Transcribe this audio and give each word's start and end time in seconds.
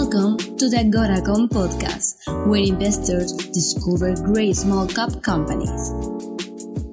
Welcome 0.00 0.36
to 0.58 0.68
the 0.68 0.76
Agoracom 0.76 1.48
podcast, 1.48 2.14
where 2.46 2.62
investors 2.62 3.32
discover 3.32 4.14
great 4.14 4.54
small 4.54 4.86
cap 4.86 5.10
companies. 5.24 5.90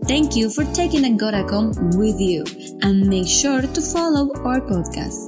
Thank 0.08 0.36
you 0.36 0.50
for 0.50 0.64
taking 0.74 1.04
Agoracom 1.04 2.00
with 2.00 2.20
you 2.20 2.44
and 2.82 3.06
make 3.08 3.28
sure 3.28 3.62
to 3.62 3.82
follow 3.82 4.34
our 4.44 4.60
podcast. 4.60 5.22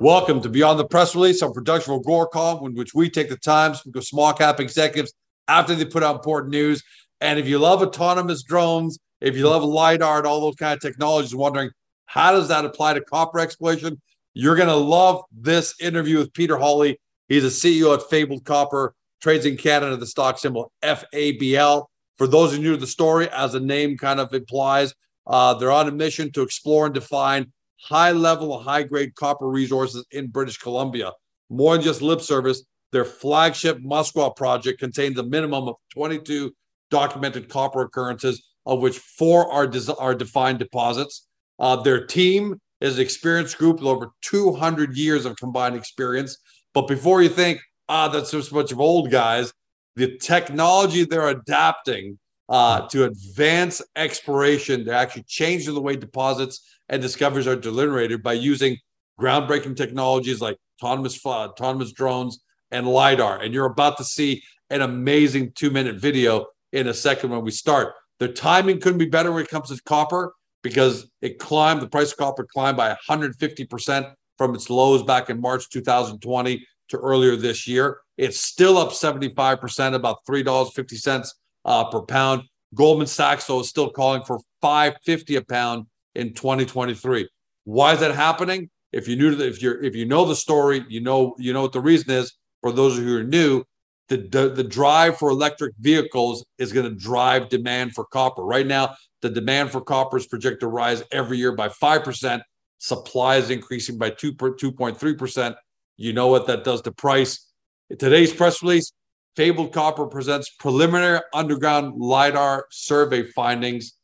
Welcome 0.00 0.40
to 0.40 0.48
Beyond 0.48 0.80
the 0.80 0.86
Press 0.86 1.14
Release, 1.14 1.40
our 1.40 1.52
production 1.52 1.94
of 1.94 2.02
Agoracom, 2.02 2.66
in 2.66 2.74
which 2.74 2.92
we 2.92 3.08
take 3.08 3.28
the 3.28 3.36
time 3.36 3.74
to 3.74 3.78
speak 3.78 3.94
with 3.94 4.06
small 4.06 4.32
cap 4.32 4.58
executives 4.58 5.14
after 5.46 5.76
they 5.76 5.84
put 5.84 6.02
out 6.02 6.16
important 6.16 6.50
news. 6.50 6.82
And 7.20 7.38
if 7.38 7.46
you 7.46 7.60
love 7.60 7.80
autonomous 7.80 8.42
drones, 8.42 8.98
if 9.20 9.36
you 9.36 9.48
love 9.48 9.62
LiDAR 9.62 10.18
and 10.18 10.26
all 10.26 10.40
those 10.40 10.56
kind 10.56 10.74
of 10.74 10.80
technologies, 10.80 11.32
wondering 11.32 11.70
how 12.06 12.32
does 12.32 12.48
that 12.48 12.64
apply 12.64 12.94
to 12.94 13.00
copper 13.00 13.38
exploration, 13.38 14.00
you're 14.34 14.56
going 14.56 14.68
to 14.68 14.74
love 14.74 15.22
this 15.32 15.74
interview 15.80 16.18
with 16.18 16.32
Peter 16.32 16.56
Hawley. 16.56 17.00
He's 17.28 17.44
a 17.44 17.48
CEO 17.48 17.94
at 17.94 18.02
Fabled 18.10 18.44
Copper, 18.44 18.94
trades 19.20 19.46
in 19.46 19.56
Canada, 19.56 19.96
the 19.96 20.06
stock 20.06 20.38
symbol 20.38 20.72
FABL. 20.82 21.86
For 22.16 22.26
those 22.26 22.52
who 22.52 22.60
new 22.60 22.72
to 22.72 22.76
the 22.76 22.86
story, 22.86 23.28
as 23.30 23.52
the 23.52 23.60
name 23.60 23.96
kind 23.96 24.20
of 24.20 24.32
implies, 24.34 24.94
uh, 25.26 25.54
they're 25.54 25.70
on 25.70 25.88
a 25.88 25.92
mission 25.92 26.30
to 26.32 26.42
explore 26.42 26.86
and 26.86 26.94
define 26.94 27.52
high 27.80 28.12
level, 28.12 28.60
high 28.60 28.82
grade 28.82 29.14
copper 29.14 29.48
resources 29.48 30.04
in 30.10 30.28
British 30.28 30.58
Columbia. 30.58 31.12
More 31.48 31.74
than 31.74 31.84
just 31.84 32.02
lip 32.02 32.20
service, 32.20 32.64
their 32.92 33.04
flagship 33.04 33.78
Muskwa 33.78 34.34
project 34.34 34.80
contains 34.80 35.18
a 35.18 35.22
minimum 35.22 35.68
of 35.68 35.76
22 35.92 36.52
documented 36.90 37.48
copper 37.48 37.82
occurrences, 37.82 38.44
of 38.66 38.80
which 38.80 38.98
four 38.98 39.50
are, 39.50 39.66
des- 39.66 39.92
are 39.98 40.14
defined 40.14 40.58
deposits. 40.58 41.26
Uh, 41.58 41.76
their 41.76 42.06
team 42.06 42.60
is 42.84 42.96
an 42.96 43.02
experienced 43.02 43.56
group 43.56 43.78
with 43.78 43.86
over 43.86 44.10
200 44.22 44.94
years 44.94 45.24
of 45.24 45.36
combined 45.36 45.74
experience. 45.74 46.36
But 46.74 46.86
before 46.86 47.22
you 47.22 47.30
think, 47.30 47.60
ah, 47.88 48.08
that's 48.08 48.30
just 48.30 48.50
a 48.50 48.54
bunch 48.54 48.72
of 48.72 48.80
old 48.80 49.10
guys, 49.10 49.52
the 49.96 50.18
technology 50.18 51.04
they're 51.04 51.28
adapting 51.28 52.18
uh, 52.50 52.86
to 52.88 53.04
advance 53.04 53.80
exploration, 53.96 54.84
they're 54.84 54.94
actually 54.94 55.24
changing 55.26 55.72
the 55.72 55.80
way 55.80 55.96
deposits 55.96 56.76
and 56.90 57.00
discoveries 57.00 57.46
are 57.46 57.56
deliberated 57.56 58.22
by 58.22 58.34
using 58.34 58.76
groundbreaking 59.18 59.76
technologies 59.76 60.42
like 60.42 60.58
autonomous 60.78 61.24
uh, 61.24 61.30
autonomous 61.30 61.92
drones 61.92 62.40
and 62.70 62.86
lidar. 62.86 63.40
And 63.40 63.54
you're 63.54 63.64
about 63.64 63.96
to 63.96 64.04
see 64.04 64.42
an 64.68 64.82
amazing 64.82 65.52
two 65.52 65.70
minute 65.70 65.96
video 65.96 66.46
in 66.72 66.88
a 66.88 66.94
second 66.94 67.30
when 67.30 67.44
we 67.44 67.50
start. 67.50 67.94
The 68.18 68.28
timing 68.28 68.80
couldn't 68.80 68.98
be 68.98 69.06
better 69.06 69.32
when 69.32 69.42
it 69.42 69.48
comes 69.48 69.70
to 69.70 69.82
copper 69.84 70.34
because 70.64 71.08
it 71.20 71.38
climbed, 71.38 71.82
the 71.82 71.88
price 71.88 72.10
of 72.10 72.18
copper 72.18 72.44
climbed 72.44 72.76
by 72.76 72.96
150% 73.08 74.12
from 74.38 74.54
its 74.54 74.68
lows 74.70 75.04
back 75.04 75.30
in 75.30 75.40
March 75.40 75.68
2020 75.68 76.66
to 76.88 76.96
earlier 76.96 77.36
this 77.36 77.68
year. 77.68 77.98
It's 78.16 78.40
still 78.40 78.78
up 78.78 78.90
75%, 78.90 79.94
about 79.94 80.18
$3.50 80.28 81.28
uh, 81.66 81.84
per 81.90 82.00
pound. 82.02 82.42
Goldman 82.74 83.06
Sachs, 83.06 83.46
though, 83.46 83.60
is 83.60 83.68
still 83.68 83.90
calling 83.90 84.24
for 84.24 84.40
550 84.62 85.36
a 85.36 85.42
pound 85.42 85.86
in 86.14 86.32
2023. 86.32 87.28
Why 87.64 87.92
is 87.92 88.00
that 88.00 88.14
happening? 88.14 88.70
If 88.92 89.06
you 89.06 89.16
knew 89.16 89.38
if 89.38 89.60
you're 89.60 89.82
if 89.82 89.94
you 89.96 90.06
know 90.06 90.24
the 90.24 90.36
story, 90.36 90.84
you 90.88 91.00
know 91.00 91.34
you 91.38 91.52
know 91.52 91.62
what 91.62 91.72
the 91.72 91.80
reason 91.80 92.10
is. 92.12 92.32
For 92.62 92.70
those 92.70 92.96
of 92.96 93.04
you 93.04 93.10
who 93.10 93.18
are 93.18 93.24
new, 93.24 93.64
the, 94.08 94.16
the, 94.16 94.48
the 94.50 94.64
drive 94.64 95.18
for 95.18 95.30
electric 95.30 95.74
vehicles 95.78 96.44
is 96.58 96.72
going 96.72 96.88
to 96.88 96.94
drive 96.94 97.48
demand 97.48 97.94
for 97.94 98.04
copper. 98.04 98.44
Right 98.44 98.66
now, 98.66 98.96
the 99.22 99.30
demand 99.30 99.70
for 99.70 99.80
copper 99.80 100.18
is 100.18 100.26
projected 100.26 100.60
to 100.60 100.66
rise 100.68 101.02
every 101.10 101.38
year 101.38 101.52
by 101.52 101.68
5%. 101.68 102.42
Supply 102.78 103.36
is 103.36 103.50
increasing 103.50 103.96
by 103.96 104.10
2, 104.10 104.34
2.3%. 104.34 105.54
You 105.96 106.12
know 106.12 106.28
what 106.28 106.46
that 106.48 106.64
does 106.64 106.82
to 106.82 106.92
price. 106.92 107.50
In 107.88 107.96
today's 107.96 108.32
press 108.32 108.62
release, 108.62 108.92
Fabled 109.36 109.72
Copper 109.72 110.06
presents 110.06 110.50
preliminary 110.50 111.20
underground 111.32 111.94
LiDAR 111.96 112.66
survey 112.70 113.24
findings. 113.24 113.96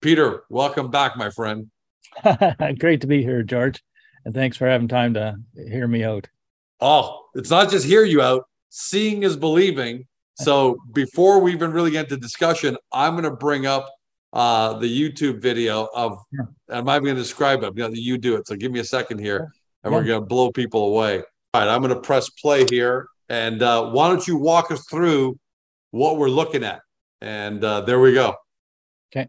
Peter, 0.00 0.44
welcome 0.48 0.90
back, 0.90 1.16
my 1.16 1.30
friend. 1.30 1.70
Great 2.78 3.00
to 3.00 3.06
be 3.06 3.22
here, 3.22 3.42
George. 3.42 3.82
And 4.24 4.34
thanks 4.34 4.56
for 4.56 4.68
having 4.68 4.88
time 4.88 5.14
to 5.14 5.36
hear 5.54 5.88
me 5.88 6.04
out. 6.04 6.28
Oh, 6.80 7.26
it's 7.34 7.50
not 7.50 7.70
just 7.70 7.86
hear 7.86 8.04
you 8.04 8.20
out, 8.20 8.44
seeing 8.70 9.22
is 9.22 9.36
believing. 9.36 10.06
So 10.38 10.76
before 10.92 11.40
we 11.40 11.52
even 11.52 11.72
really 11.72 11.90
get 11.90 12.04
into 12.04 12.18
discussion, 12.18 12.76
I'm 12.92 13.12
going 13.12 13.24
to 13.24 13.30
bring 13.30 13.64
up 13.66 13.88
uh, 14.32 14.74
the 14.78 14.86
YouTube 14.86 15.40
video 15.40 15.88
of. 15.94 16.18
I'm 16.68 16.84
not 16.84 16.98
going 16.98 17.14
to 17.14 17.22
describe 17.22 17.62
it. 17.62 17.72
You, 17.76 17.84
know, 17.84 17.90
you 17.94 18.18
do 18.18 18.36
it. 18.36 18.46
So 18.46 18.56
give 18.56 18.70
me 18.70 18.80
a 18.80 18.84
second 18.84 19.18
here, 19.18 19.50
and 19.82 19.92
we're 19.92 20.04
going 20.04 20.20
to 20.20 20.26
blow 20.26 20.50
people 20.52 20.88
away. 20.88 21.22
All 21.54 21.62
right, 21.62 21.68
I'm 21.68 21.80
going 21.80 21.94
to 21.94 22.00
press 22.00 22.28
play 22.28 22.66
here, 22.68 23.08
and 23.28 23.62
uh, 23.62 23.90
why 23.90 24.08
don't 24.08 24.26
you 24.26 24.36
walk 24.36 24.70
us 24.70 24.84
through 24.90 25.38
what 25.92 26.18
we're 26.18 26.28
looking 26.28 26.64
at? 26.64 26.80
And 27.22 27.64
uh, 27.64 27.80
there 27.82 27.98
we 27.98 28.12
go. 28.12 28.34
Okay. 29.10 29.28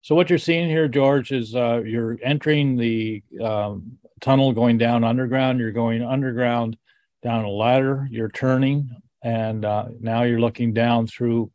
So 0.00 0.16
what 0.16 0.28
you're 0.28 0.38
seeing 0.38 0.68
here, 0.68 0.88
George, 0.88 1.30
is 1.30 1.54
uh, 1.54 1.82
you're 1.84 2.18
entering 2.24 2.76
the 2.76 3.22
um, 3.40 3.98
tunnel 4.20 4.52
going 4.52 4.78
down 4.78 5.04
underground. 5.04 5.60
You're 5.60 5.70
going 5.70 6.02
underground 6.02 6.76
down 7.22 7.44
a 7.44 7.50
ladder. 7.50 8.06
You're 8.10 8.30
turning, 8.30 8.90
and 9.22 9.64
uh, 9.64 9.86
now 10.00 10.22
you're 10.22 10.40
looking 10.40 10.72
down 10.72 11.06
through 11.06 11.50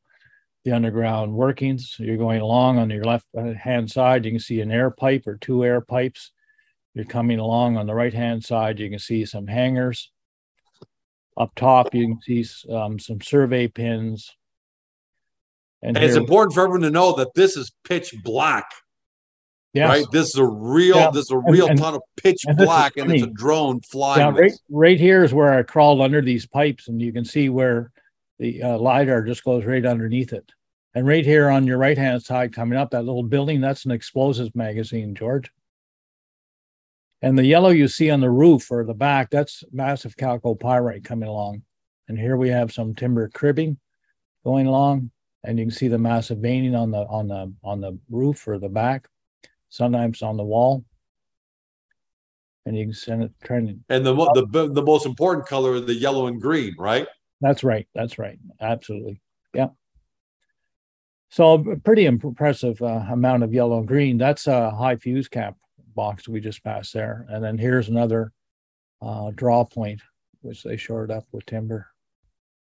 the 0.68 0.74
underground 0.74 1.34
workings. 1.34 1.96
You're 1.98 2.18
going 2.18 2.42
along 2.42 2.78
on 2.78 2.90
your 2.90 3.04
left 3.04 3.26
hand 3.36 3.90
side, 3.90 4.26
you 4.26 4.32
can 4.32 4.40
see 4.40 4.60
an 4.60 4.72
air 4.72 4.92
pipe 4.92 5.26
or 5.26 5.38
two 5.38 5.64
air 5.64 5.80
pipes. 5.80 6.32
You're 6.94 7.06
coming 7.06 7.40
along 7.40 7.78
on 7.78 7.86
the 7.86 7.94
right 7.94 8.14
hand 8.14 8.44
side, 8.44 8.80
you 8.80 8.90
can 8.90 9.00
see 9.00 9.26
some 9.26 9.48
hangers. 9.48 10.12
Up 11.38 11.54
top, 11.56 11.94
you 11.94 12.08
can 12.08 12.20
see 12.22 12.74
um, 12.74 13.00
some 13.00 13.22
survey 13.22 13.68
pins. 13.68 14.36
And, 15.84 15.96
and 15.96 16.06
it's 16.06 16.16
important 16.16 16.54
for 16.54 16.64
everyone 16.64 16.82
to 16.82 16.90
know 16.92 17.16
that 17.16 17.34
this 17.36 17.56
is 17.56 17.72
pitch 17.84 18.14
black. 18.24 18.70
Yes. 19.78 19.90
Right. 19.90 20.06
This 20.12 20.30
is 20.30 20.36
a 20.36 20.46
real. 20.46 20.96
Yeah. 20.96 21.12
This 21.12 21.26
is 21.26 21.32
a 21.32 21.38
real 21.38 21.68
and, 21.68 21.78
ton 21.78 21.96
of 21.96 22.02
pitch 22.16 22.44
and 22.46 22.58
black, 22.58 22.98
and 22.98 23.12
it's 23.12 23.24
a 23.24 23.28
drone 23.28 23.82
flying. 23.82 24.20
Yeah, 24.36 24.42
right, 24.42 24.52
right 24.70 25.00
here 25.00 25.24
is 25.24 25.34
where 25.34 25.54
I 25.54 25.64
crawled 25.64 26.02
under 26.02 26.22
these 26.22 26.46
pipes, 26.46 26.88
and 26.88 27.02
you 27.02 27.14
can 27.14 27.24
see 27.24 27.50
where 27.50 27.92
the 28.40 28.64
uh, 28.64 28.78
lidar 28.78 29.24
just 29.24 29.44
goes 29.44 29.66
right 29.66 29.86
underneath 29.86 30.34
it. 30.34 30.52
And 30.96 31.06
right 31.06 31.24
here 31.24 31.50
on 31.50 31.68
your 31.68 31.78
right 31.78 31.98
hand 31.98 32.24
side, 32.24 32.54
coming 32.54 32.78
up, 32.78 32.90
that 32.92 33.06
little 33.06 33.24
building, 33.24 33.62
that's 33.62 33.86
an 33.86 33.92
explosives 33.92 34.56
magazine, 34.56 35.14
George. 35.14 35.52
And 37.22 37.38
the 37.38 37.46
yellow 37.46 37.70
you 37.70 37.88
see 37.88 38.10
on 38.10 38.20
the 38.20 38.30
roof 38.30 38.72
or 38.72 38.84
the 38.84 38.94
back, 38.94 39.30
that's 39.30 39.64
massive 39.72 40.16
chalcopyrite 40.16 41.04
coming 41.04 41.30
along. 41.30 41.64
And 42.08 42.18
here 42.18 42.38
we 42.38 42.50
have 42.50 42.72
some 42.72 42.96
timber 42.96 43.30
cribbing 43.30 43.78
going 44.44 44.66
along, 44.66 45.12
and 45.44 45.60
you 45.60 45.66
can 45.66 45.72
see 45.72 45.88
the 45.88 45.98
massive 45.98 46.40
veining 46.40 46.76
on 46.76 46.90
the 46.90 47.06
on 47.08 47.28
the 47.28 47.54
on 47.64 47.82
the 47.82 48.00
roof 48.10 48.48
or 48.48 48.58
the 48.58 48.70
back, 48.70 49.08
sometimes 49.70 50.22
on 50.22 50.38
the 50.38 50.44
wall. 50.44 50.84
And 52.66 52.78
you 52.78 52.86
can 52.86 52.94
send 52.94 53.24
it 53.24 53.32
trending. 53.44 53.84
And 53.88 54.06
the 54.06 54.14
the 54.14 54.70
the 54.74 54.84
most 54.84 55.06
important 55.06 55.48
color 55.48 55.76
is 55.76 55.86
the 55.86 55.94
yellow 55.94 56.28
and 56.28 56.42
green, 56.42 56.76
right? 56.78 57.08
That's 57.40 57.64
right. 57.64 57.88
That's 57.96 58.20
right. 58.20 58.38
Absolutely. 58.60 59.22
Yeah. 59.54 59.70
So 61.30 61.54
a 61.54 61.78
pretty 61.78 62.06
impressive 62.06 62.82
uh, 62.82 63.04
amount 63.10 63.44
of 63.44 63.54
yellow 63.54 63.80
and 63.80 63.88
green. 63.88 64.18
That's 64.18 64.48
a 64.48 64.72
high 64.72 64.96
fuse 64.96 65.28
cap 65.28 65.56
box 65.96 66.28
we 66.28 66.40
just 66.40 66.64
passed 66.64 66.94
there. 66.94 67.26
And 67.30 67.44
then 67.44 67.58
here's 67.58 67.90
another 67.90 68.32
uh, 69.02 69.32
draw 69.36 69.64
point, 69.66 70.02
which 70.42 70.64
they 70.64 70.78
shored 70.78 71.12
up 71.12 71.26
with 71.32 71.46
timber. 71.46 71.88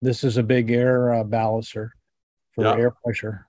This 0.02 0.24
is 0.24 0.38
a 0.38 0.44
big 0.44 0.72
air 0.72 1.14
uh, 1.14 1.24
for 1.24 1.62
yeah. 2.58 2.76
air 2.76 2.92
pressure. 3.04 3.48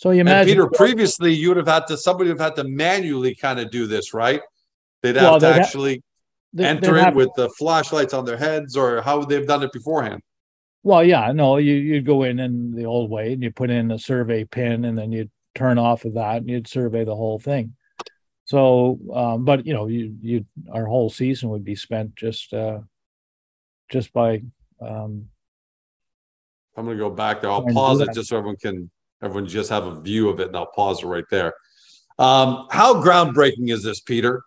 So 0.00 0.12
you 0.12 0.22
imagine, 0.22 0.38
and 0.38 0.48
Peter, 0.48 0.66
previously 0.66 1.34
you 1.34 1.48
would 1.48 1.58
have 1.58 1.68
had 1.68 1.86
to 1.88 1.98
somebody 1.98 2.30
would 2.30 2.40
have 2.40 2.56
had 2.56 2.56
to 2.56 2.66
manually 2.66 3.34
kind 3.34 3.60
of 3.60 3.70
do 3.70 3.86
this, 3.86 4.14
right? 4.14 4.40
They'd 5.02 5.16
have 5.16 5.32
well, 5.32 5.40
to 5.40 5.48
actually 5.48 6.02
ha- 6.56 6.64
enter 6.64 6.96
it 6.96 7.14
with 7.14 7.28
the 7.36 7.50
flashlights 7.50 8.14
on 8.14 8.24
their 8.24 8.38
heads, 8.38 8.78
or 8.78 9.02
how 9.02 9.18
would 9.18 9.28
they've 9.28 9.46
done 9.46 9.62
it 9.62 9.72
beforehand. 9.72 10.22
Well, 10.82 11.04
yeah, 11.04 11.32
no, 11.32 11.58
you 11.58 11.74
you'd 11.74 12.06
go 12.06 12.22
in 12.22 12.38
in 12.38 12.74
the 12.74 12.86
old 12.86 13.10
way 13.10 13.34
and 13.34 13.42
you 13.42 13.52
put 13.52 13.68
in 13.68 13.90
a 13.90 13.98
survey 13.98 14.44
pin 14.44 14.86
and 14.86 14.96
then 14.96 15.12
you'd 15.12 15.30
turn 15.54 15.76
off 15.76 16.06
of 16.06 16.14
that 16.14 16.38
and 16.38 16.48
you'd 16.48 16.66
survey 16.66 17.04
the 17.04 17.14
whole 17.14 17.38
thing. 17.38 17.76
So, 18.46 18.98
um, 19.12 19.44
but 19.44 19.66
you 19.66 19.74
know, 19.74 19.86
you 19.86 20.16
you 20.22 20.46
our 20.72 20.86
whole 20.86 21.10
season 21.10 21.50
would 21.50 21.62
be 21.62 21.74
spent 21.74 22.16
just 22.16 22.54
uh, 22.54 22.78
just 23.90 24.14
by. 24.14 24.44
Um, 24.80 25.28
I'm 26.74 26.86
going 26.86 26.96
to 26.96 27.04
go 27.04 27.10
back 27.10 27.42
there. 27.42 27.50
I'll 27.50 27.66
pause 27.66 28.00
it 28.00 28.14
just 28.14 28.30
so 28.30 28.38
everyone 28.38 28.56
can 28.56 28.90
everyone 29.22 29.48
just 29.48 29.70
have 29.70 29.86
a 29.86 30.00
view 30.00 30.28
of 30.28 30.40
it, 30.40 30.48
and 30.48 30.56
I'll 30.56 30.66
pause 30.66 31.02
it 31.02 31.06
right 31.06 31.24
there. 31.30 31.54
Um, 32.18 32.66
how 32.70 32.94
groundbreaking 33.02 33.70
is 33.70 33.82
this, 33.82 34.00
Peter? 34.00 34.42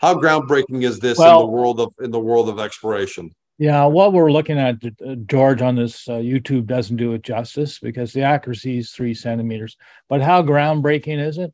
How 0.00 0.14
groundbreaking 0.14 0.84
is 0.84 0.98
this 1.00 1.18
well, 1.18 1.40
in 1.40 1.46
the 1.46 1.52
world 1.52 1.80
of 1.80 1.92
in 2.00 2.10
the 2.10 2.20
world 2.20 2.48
of 2.48 2.58
exploration? 2.58 3.34
Yeah, 3.58 3.86
what 3.86 4.12
we're 4.12 4.30
looking 4.30 4.56
at, 4.56 4.76
uh, 5.04 5.16
George, 5.26 5.62
on 5.62 5.74
this 5.74 6.08
uh, 6.08 6.12
YouTube 6.12 6.66
doesn't 6.66 6.96
do 6.96 7.14
it 7.14 7.22
justice 7.22 7.80
because 7.80 8.12
the 8.12 8.22
accuracy 8.22 8.78
is 8.78 8.92
three 8.92 9.14
centimeters. 9.14 9.76
But 10.08 10.22
how 10.22 10.42
groundbreaking 10.42 11.18
is 11.18 11.38
it? 11.38 11.52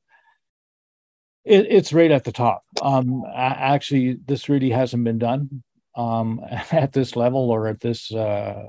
It, 1.46 1.66
it's 1.70 1.94
right 1.94 2.10
at 2.10 2.24
the 2.24 2.32
top. 2.32 2.62
Um, 2.82 3.24
actually, 3.34 4.18
this 4.26 4.50
really 4.50 4.70
hasn't 4.70 5.04
been 5.04 5.18
done 5.18 5.62
um, 5.96 6.40
at 6.70 6.92
this 6.92 7.16
level 7.16 7.50
or 7.50 7.68
at 7.68 7.80
this 7.80 8.12
uh, 8.12 8.64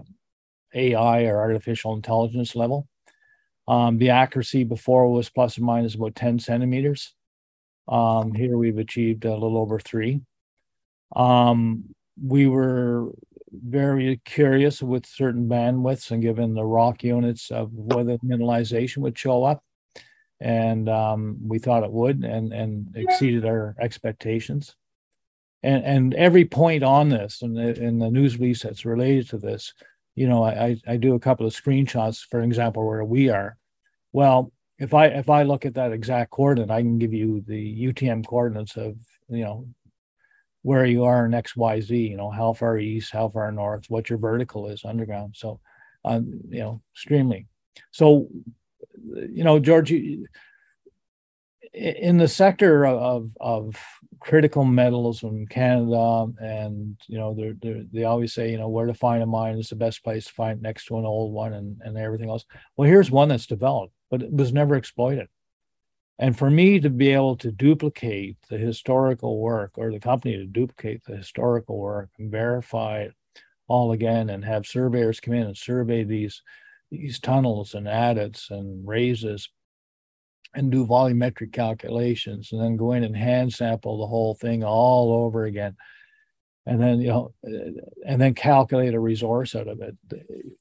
AI 0.73 1.25
or 1.25 1.37
artificial 1.37 1.93
intelligence 1.93 2.55
level. 2.55 2.87
Um, 3.67 3.97
the 3.97 4.11
accuracy 4.11 4.63
before 4.63 5.11
was 5.11 5.29
plus 5.29 5.57
or 5.57 5.61
minus 5.61 5.95
about 5.95 6.15
10 6.15 6.39
centimeters. 6.39 7.13
Um, 7.87 8.33
here 8.33 8.57
we've 8.57 8.77
achieved 8.77 9.25
a 9.25 9.33
little 9.33 9.57
over 9.57 9.79
three. 9.79 10.21
Um, 11.15 11.95
we 12.21 12.47
were 12.47 13.11
very 13.51 14.21
curious 14.25 14.81
with 14.81 15.05
certain 15.05 15.47
bandwidths 15.47 16.11
and 16.11 16.21
given 16.21 16.53
the 16.53 16.65
rock 16.65 17.03
units 17.03 17.51
of 17.51 17.71
whether 17.73 18.17
mineralization 18.19 18.97
would 18.97 19.17
show 19.17 19.43
up. 19.43 19.63
And 20.39 20.89
um, 20.89 21.37
we 21.41 21.59
thought 21.59 21.83
it 21.83 21.91
would 21.91 22.23
and, 22.23 22.51
and 22.51 22.95
exceeded 22.95 23.45
our 23.45 23.75
expectations. 23.79 24.75
And, 25.63 25.83
and 25.83 26.13
every 26.13 26.45
point 26.45 26.83
on 26.83 27.09
this 27.09 27.41
and 27.41 27.57
in 27.57 27.99
the 27.99 28.11
news 28.11 28.37
release 28.37 28.63
that's 28.63 28.85
related 28.85 29.29
to 29.29 29.37
this, 29.37 29.73
you 30.15 30.27
know, 30.27 30.43
I, 30.43 30.77
I 30.87 30.97
do 30.97 31.15
a 31.15 31.19
couple 31.19 31.45
of 31.45 31.53
screenshots, 31.53 32.25
for 32.29 32.41
example, 32.41 32.85
where 32.85 33.03
we 33.03 33.29
are. 33.29 33.57
Well, 34.13 34.51
if 34.79 34.93
I 34.93 35.07
if 35.07 35.29
I 35.29 35.43
look 35.43 35.65
at 35.65 35.75
that 35.75 35.91
exact 35.91 36.31
coordinate, 36.31 36.71
I 36.71 36.81
can 36.81 36.97
give 36.97 37.13
you 37.13 37.43
the 37.47 37.87
UTM 37.87 38.25
coordinates 38.25 38.77
of 38.77 38.95
you 39.29 39.43
know 39.43 39.67
where 40.65 40.85
you 40.85 41.03
are 41.03 41.27
in 41.27 41.33
X, 41.35 41.55
Y, 41.55 41.79
Z, 41.79 41.95
you 41.95 42.17
know, 42.17 42.31
how 42.31 42.51
far 42.51 42.79
east, 42.79 43.11
how 43.11 43.29
far 43.29 43.51
north, 43.51 43.85
what 43.87 44.09
your 44.09 44.17
vertical 44.17 44.67
is 44.67 44.83
underground. 44.83 45.35
So, 45.37 45.59
um, 46.03 46.41
you 46.49 46.59
know, 46.59 46.81
extremely. 46.95 47.45
So, 47.91 48.29
you 49.05 49.43
know, 49.43 49.59
George, 49.59 49.93
in 51.73 52.17
the 52.17 52.27
sector 52.27 52.85
of, 52.85 53.31
of 53.39 53.75
critical 54.19 54.63
metals 54.63 55.23
in 55.23 55.47
Canada, 55.47 56.27
and, 56.39 56.97
you 57.07 57.17
know, 57.17 57.33
they're, 57.33 57.83
they 57.91 58.03
always 58.03 58.33
say, 58.33 58.51
you 58.51 58.57
know, 58.57 58.69
where 58.69 58.87
to 58.87 58.93
find 58.93 59.21
a 59.21 59.25
mine 59.25 59.57
is 59.57 59.69
the 59.69 59.75
best 59.75 60.03
place 60.03 60.25
to 60.25 60.33
find 60.33 60.61
next 60.61 60.85
to 60.85 60.97
an 60.97 61.05
old 61.05 61.33
one 61.33 61.53
and, 61.53 61.81
and 61.83 61.97
everything 61.97 62.29
else. 62.29 62.45
Well, 62.75 62.89
here's 62.89 63.11
one 63.11 63.29
that's 63.29 63.47
developed, 63.47 63.93
but 64.09 64.21
it 64.21 64.31
was 64.31 64.53
never 64.53 64.75
exploited. 64.75 65.27
And 66.17 66.37
for 66.37 66.49
me 66.49 66.79
to 66.79 66.89
be 66.89 67.09
able 67.11 67.35
to 67.37 67.51
duplicate 67.51 68.37
the 68.49 68.57
historical 68.57 69.39
work 69.39 69.71
or 69.75 69.91
the 69.91 69.99
company 69.99 70.37
to 70.37 70.45
duplicate 70.45 71.03
the 71.03 71.17
historical 71.17 71.77
work 71.77 72.09
and 72.17 72.31
verify 72.31 73.01
it 73.01 73.13
all 73.67 73.91
again 73.91 74.29
and 74.29 74.45
have 74.45 74.65
surveyors 74.65 75.19
come 75.19 75.33
in 75.33 75.43
and 75.43 75.57
survey 75.57 76.03
these 76.03 76.41
these 76.91 77.19
tunnels 77.19 77.73
and 77.73 77.87
adits 77.87 78.51
and 78.51 78.87
raises 78.87 79.49
and 80.55 80.71
do 80.71 80.87
volumetric 80.87 81.51
calculations 81.51 82.51
and 82.51 82.61
then 82.61 82.77
go 82.77 82.93
in 82.93 83.03
and 83.03 83.15
hand 83.15 83.53
sample 83.53 83.99
the 83.99 84.07
whole 84.07 84.33
thing 84.33 84.63
all 84.63 85.11
over 85.11 85.45
again. 85.45 85.75
And 86.65 86.81
then 86.81 86.99
you 86.99 87.09
know 87.09 87.33
uh, 87.45 87.81
and 88.07 88.19
then 88.19 88.33
calculate 88.33 88.95
a 88.95 88.99
resource 88.99 89.55
out 89.55 89.67
of 89.67 89.81
it. 89.81 89.95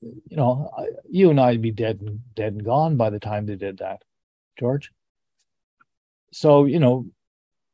You 0.03 0.37
know 0.37 0.71
you 1.09 1.31
and 1.31 1.41
i'd 1.41 1.63
be 1.63 1.71
dead 1.71 2.01
and 2.03 2.21
dead 2.35 2.53
and 2.53 2.65
gone 2.65 2.97
by 2.97 3.09
the 3.09 3.21
time 3.21 3.47
they 3.47 3.57
did 3.57 3.79
that 3.79 4.03
george. 4.59 4.91
So 6.33 6.67
you 6.67 6.79
know 6.81 7.07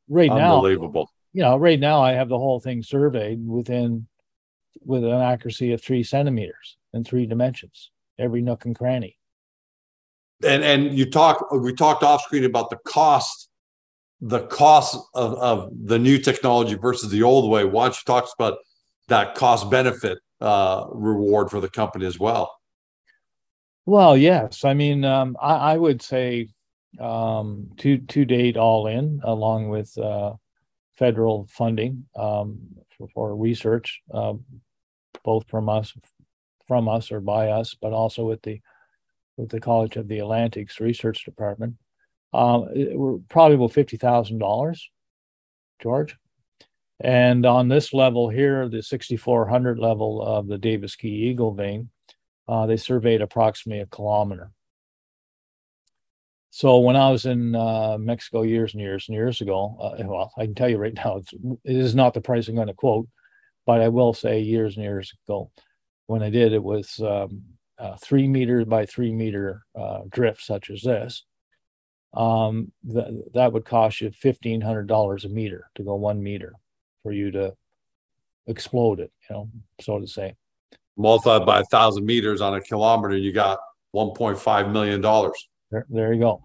right 0.07 0.29
now 0.29 0.55
unbelievable. 0.55 1.11
you 1.33 1.41
know 1.41 1.57
right 1.57 1.79
now 1.79 2.01
i 2.01 2.13
have 2.13 2.29
the 2.29 2.37
whole 2.37 2.59
thing 2.59 2.83
surveyed 2.83 3.45
within 3.45 4.07
with 4.85 5.03
an 5.03 5.11
accuracy 5.11 5.73
of 5.73 5.81
three 5.81 6.03
centimeters 6.03 6.77
in 6.93 7.03
three 7.03 7.25
dimensions 7.25 7.91
every 8.19 8.41
nook 8.41 8.65
and 8.65 8.75
cranny 8.75 9.17
and 10.43 10.63
and 10.63 10.97
you 10.97 11.09
talk 11.09 11.51
we 11.51 11.73
talked 11.73 12.03
off 12.03 12.23
screen 12.23 12.45
about 12.45 12.69
the 12.69 12.77
cost 12.85 13.49
the 14.23 14.45
cost 14.47 14.97
of, 15.15 15.33
of 15.35 15.71
the 15.85 15.97
new 15.97 16.19
technology 16.19 16.75
versus 16.75 17.09
the 17.09 17.23
old 17.23 17.49
way. 17.49 17.65
Why 17.65 17.85
don't 17.85 17.95
you 17.95 18.03
talk 18.05 18.29
about 18.37 18.59
that 19.07 19.33
cost 19.33 19.71
benefit 19.71 20.19
uh, 20.39 20.85
reward 20.91 21.49
for 21.49 21.59
the 21.59 21.69
company 21.69 22.05
as 22.05 22.19
well? 22.19 22.55
Well 23.85 24.15
yes. 24.15 24.63
I 24.63 24.73
mean 24.73 25.03
um, 25.05 25.35
I, 25.41 25.73
I 25.73 25.77
would 25.77 26.01
say 26.01 26.49
um, 26.99 27.71
to 27.77 27.97
to 27.97 28.25
date 28.25 28.57
all 28.57 28.87
in, 28.87 29.21
along 29.23 29.69
with 29.69 29.97
uh, 29.97 30.33
federal 31.01 31.47
funding 31.49 32.05
um, 32.15 32.59
for, 32.97 33.07
for, 33.09 33.35
research, 33.35 34.01
uh, 34.13 34.33
both 35.23 35.47
from 35.49 35.69
us, 35.69 35.93
from 36.67 36.87
us 36.87 37.11
or 37.11 37.19
by 37.19 37.47
us, 37.47 37.75
but 37.81 37.93
also 37.93 38.25
with 38.25 38.41
the 38.43 38.61
with 39.37 39.49
the 39.49 39.59
College 39.59 39.97
of 39.97 40.07
the 40.07 40.19
Atlantic's 40.19 40.79
research 40.79 41.25
department. 41.25 41.75
Um, 42.33 42.67
we're 42.73 43.19
probably 43.29 43.55
about 43.55 43.73
fifty 43.73 43.97
thousand 43.97 44.39
dollars, 44.39 44.89
George. 45.81 46.17
And 47.03 47.45
on 47.47 47.67
this 47.67 47.93
level 47.93 48.29
here, 48.29 48.69
the 48.69 48.83
6400 48.83 49.79
level 49.79 50.21
of 50.21 50.47
the 50.47 50.59
Davis 50.59 50.95
Keays 50.95 51.31
Eagle 51.31 51.51
vein, 51.51 51.89
uh, 52.47 52.67
they 52.67 52.77
surveyed 52.77 53.21
approximately 53.21 53.81
a 53.81 53.87
kilometer. 53.87 54.51
So 56.51 56.79
when 56.79 56.95
I 56.95 57.09
was 57.09 57.25
in 57.25 57.55
uh, 57.55 57.97
Mexico 57.97 58.43
years 58.43 58.73
and 58.73 58.81
years 58.81 59.07
and 59.07 59.15
years 59.15 59.41
ago, 59.41 59.77
uh, 59.79 60.03
well, 60.05 60.31
I 60.37 60.45
can 60.45 60.53
tell 60.53 60.69
you 60.69 60.77
right 60.77 60.93
now, 60.93 61.17
it's, 61.17 61.33
it 61.33 61.75
is 61.75 61.95
not 61.95 62.13
the 62.13 62.21
price 62.21 62.47
I'm 62.47 62.55
going 62.55 62.67
to 62.67 62.73
quote, 62.73 63.07
but 63.65 63.81
I 63.81 63.87
will 63.87 64.13
say 64.13 64.41
years 64.41 64.75
and 64.75 64.83
years 64.83 65.13
ago, 65.25 65.49
when 66.07 66.21
I 66.21 66.29
did, 66.29 66.51
it 66.53 66.61
was 66.61 66.99
um, 66.99 67.43
three 68.01 68.27
meter 68.27 68.65
by 68.65 68.85
three 68.85 69.11
meter 69.11 69.63
uh, 69.75 69.99
drift 70.09 70.41
such 70.43 70.69
as 70.69 70.81
this. 70.81 71.25
Um, 72.13 72.71
th- 72.91 73.07
that 73.33 73.53
would 73.53 73.65
cost 73.65 74.01
you 74.01 74.11
fifteen 74.11 74.61
hundred 74.61 74.87
dollars 74.87 75.25
a 75.25 75.29
meter 75.29 75.69
to 75.75 75.83
go 75.83 75.95
one 75.95 76.21
meter 76.21 76.53
for 77.03 77.11
you 77.11 77.31
to 77.31 77.53
explode 78.47 78.99
it, 78.99 79.11
you 79.29 79.35
know, 79.35 79.49
so 79.79 79.99
to 79.99 80.07
say. 80.07 80.35
Multiplied 80.97 81.45
by 81.45 81.61
a 81.61 81.63
thousand 81.65 82.05
meters 82.05 82.41
on 82.41 82.53
a 82.53 82.61
kilometer, 82.61 83.15
you 83.15 83.31
got 83.31 83.59
one 83.91 84.11
point 84.11 84.37
five 84.37 84.69
million 84.69 85.01
dollars. 85.01 85.47
There, 85.71 85.85
there 85.89 86.13
you 86.13 86.19
go. 86.19 86.43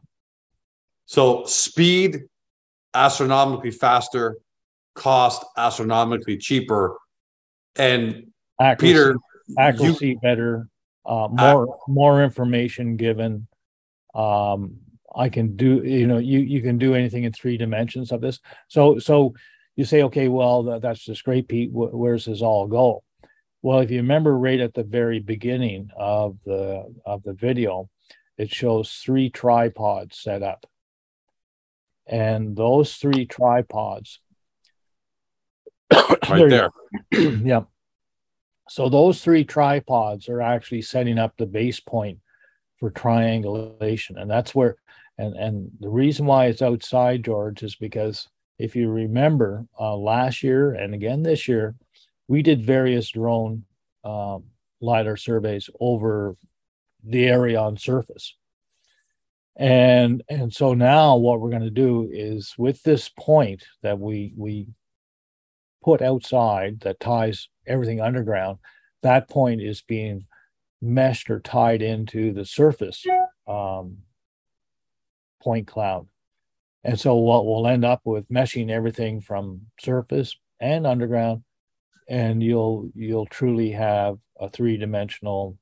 So 1.06 1.44
speed, 1.44 2.22
astronomically 2.94 3.72
faster, 3.72 4.36
cost 4.94 5.44
astronomically 5.56 6.36
cheaper, 6.36 6.96
and 7.76 8.28
accuracy, 8.60 8.92
Peter, 8.92 9.16
accuracy 9.58 10.08
you, 10.08 10.20
better, 10.20 10.68
uh, 11.06 11.28
more 11.30 11.68
uh, 11.68 11.76
more 11.88 12.22
information 12.24 12.96
given. 12.96 13.46
Um, 14.14 14.78
I 15.14 15.28
can 15.28 15.56
do, 15.56 15.82
you 15.82 16.06
know, 16.06 16.18
you 16.18 16.40
you 16.40 16.60
can 16.60 16.78
do 16.78 16.94
anything 16.94 17.24
in 17.24 17.32
three 17.32 17.56
dimensions 17.56 18.12
of 18.12 18.20
this. 18.20 18.40
So 18.68 18.98
so 18.98 19.34
you 19.76 19.84
say, 19.84 20.02
okay, 20.04 20.28
well 20.28 20.62
that, 20.64 20.82
that's 20.82 21.04
just 21.04 21.24
great, 21.24 21.48
Pete. 21.48 21.70
Where's 21.72 22.26
this 22.26 22.42
all 22.42 22.66
go? 22.66 23.02
Well, 23.62 23.80
if 23.80 23.90
you 23.90 23.98
remember 23.98 24.38
right 24.38 24.60
at 24.60 24.74
the 24.74 24.84
very 24.84 25.18
beginning 25.18 25.90
of 25.96 26.38
the 26.44 26.94
of 27.04 27.22
the 27.22 27.32
video, 27.32 27.88
it 28.38 28.50
shows 28.50 28.92
three 28.92 29.30
tripods 29.30 30.18
set 30.18 30.42
up. 30.42 30.66
And 32.06 32.54
those 32.54 32.94
three 32.94 33.26
tripods, 33.26 34.20
right 35.92 36.48
there. 36.48 36.70
yeah. 37.10 37.62
So 38.68 38.88
those 38.88 39.22
three 39.22 39.44
tripods 39.44 40.28
are 40.28 40.42
actually 40.42 40.82
setting 40.82 41.18
up 41.18 41.36
the 41.36 41.46
base 41.46 41.80
point 41.80 42.18
for 42.78 42.90
triangulation. 42.90 44.18
And 44.18 44.30
that's 44.30 44.54
where, 44.54 44.76
and, 45.18 45.34
and 45.36 45.70
the 45.80 45.88
reason 45.88 46.26
why 46.26 46.46
it's 46.46 46.62
outside, 46.62 47.24
George, 47.24 47.62
is 47.62 47.76
because 47.76 48.28
if 48.58 48.74
you 48.74 48.90
remember 48.90 49.66
uh, 49.78 49.96
last 49.96 50.42
year 50.42 50.72
and 50.72 50.94
again 50.94 51.22
this 51.22 51.46
year, 51.46 51.74
we 52.28 52.42
did 52.42 52.64
various 52.64 53.10
drone 53.10 53.64
um, 54.04 54.44
LiDAR 54.80 55.16
surveys 55.16 55.70
over 55.80 56.36
the 57.04 57.26
area 57.26 57.60
on 57.60 57.76
surface. 57.76 58.34
And 59.56 60.22
and 60.28 60.52
so 60.52 60.74
now 60.74 61.16
what 61.16 61.40
we're 61.40 61.50
going 61.50 61.62
to 61.62 61.70
do 61.70 62.10
is 62.12 62.54
with 62.58 62.82
this 62.82 63.08
point 63.08 63.64
that 63.82 63.98
we 63.98 64.34
we 64.36 64.66
put 65.82 66.02
outside 66.02 66.80
that 66.80 67.00
ties 67.00 67.48
everything 67.66 68.00
underground, 68.00 68.58
that 69.02 69.28
point 69.28 69.60
is 69.60 69.82
being 69.82 70.26
meshed 70.80 71.30
or 71.30 71.40
tied 71.40 71.82
into 71.82 72.32
the 72.32 72.44
surface 72.44 73.04
um, 73.46 73.98
point 75.42 75.66
cloud. 75.66 76.06
And 76.84 76.98
so 76.98 77.16
what 77.16 77.46
we'll 77.46 77.66
end 77.66 77.84
up 77.84 78.00
with 78.04 78.28
meshing 78.28 78.70
everything 78.70 79.20
from 79.20 79.62
surface 79.80 80.36
and 80.60 80.86
underground, 80.86 81.42
and 82.08 82.42
you'll 82.42 82.90
you'll 82.94 83.26
truly 83.26 83.72
have 83.72 84.18
a 84.38 84.48
three 84.48 84.76
dimensional 84.76 85.58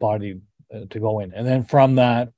body 0.00 0.40
uh, 0.74 0.80
to 0.90 0.98
go 0.98 1.20
in. 1.20 1.32
And 1.32 1.46
then 1.46 1.62
from 1.64 1.94
that, 1.96 2.30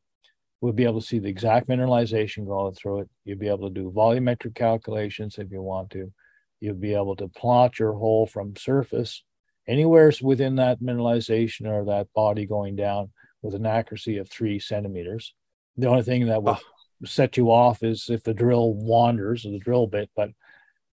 we'll 0.61 0.73
be 0.73 0.85
able 0.85 1.01
to 1.01 1.07
see 1.07 1.19
the 1.19 1.29
exact 1.29 1.69
mineralization 1.69 2.47
going 2.47 2.75
through 2.75 3.01
it. 3.01 3.09
You'll 3.25 3.39
be 3.39 3.49
able 3.49 3.69
to 3.69 3.75
do 3.75 3.91
volumetric 3.91 4.55
calculations 4.55 5.39
if 5.39 5.51
you 5.51 5.63
want 5.63 5.91
to. 5.91 6.13
You'll 6.61 6.75
be 6.75 6.95
able 6.95 7.17
to 7.17 7.29
plot 7.29 7.79
your 7.79 7.93
hole 7.93 8.27
from 8.27 8.57
surface 8.57 9.23
anywhere 9.67 10.13
within 10.23 10.57
that 10.57 10.81
mineralization 10.81 11.67
or 11.67 11.85
that 11.87 12.13
body 12.15 12.47
going 12.47 12.77
down 12.77 13.11
with 13.43 13.55
an 13.55 13.67
accuracy 13.67 14.19
of 14.19 14.29
three 14.29 14.59
centimeters. 14.59 15.35
The 15.77 15.89
only 15.89 16.03
thing 16.03 16.27
that 16.27 16.43
would 16.43 16.59
set 17.05 17.37
you 17.37 17.51
off 17.51 17.83
is 17.83 18.09
if 18.09 18.23
the 18.23 18.35
drill 18.35 18.75
wanders 18.75 19.45
or 19.45 19.51
the 19.51 19.59
drill 19.59 19.87
bit, 19.87 20.11
but 20.17 20.31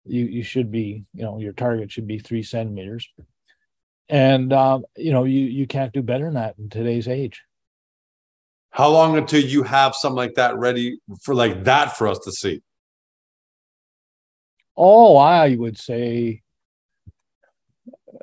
you 0.06 0.26
you 0.26 0.44
should 0.44 0.72
be 0.72 1.04
you 1.14 1.24
know 1.24 1.40
your 1.40 1.54
target 1.54 1.92
should 1.92 2.08
be 2.08 2.20
three 2.20 2.44
centimeters, 2.44 3.08
and 4.10 4.52
uh, 4.52 4.80
you 4.98 5.12
know 5.12 5.24
you 5.26 5.42
you 5.42 5.68
can't 5.68 5.94
do 5.94 6.02
better 6.02 6.26
than 6.26 6.34
that 6.36 6.56
in 6.58 6.70
today's 6.70 7.08
age. 7.08 7.44
How 8.72 8.90
long 8.90 9.18
until 9.18 9.44
you 9.44 9.64
have 9.64 9.96
something 9.96 10.18
like 10.18 10.36
that 10.36 10.58
ready 10.58 11.00
for 11.22 11.36
like 11.36 11.66
that 11.66 11.98
for 11.98 12.08
us 12.08 12.20
to 12.20 12.32
see? 12.32 12.62
Oh, 14.76 15.18
I 15.18 15.56
would 15.56 15.78
say. 15.78 16.42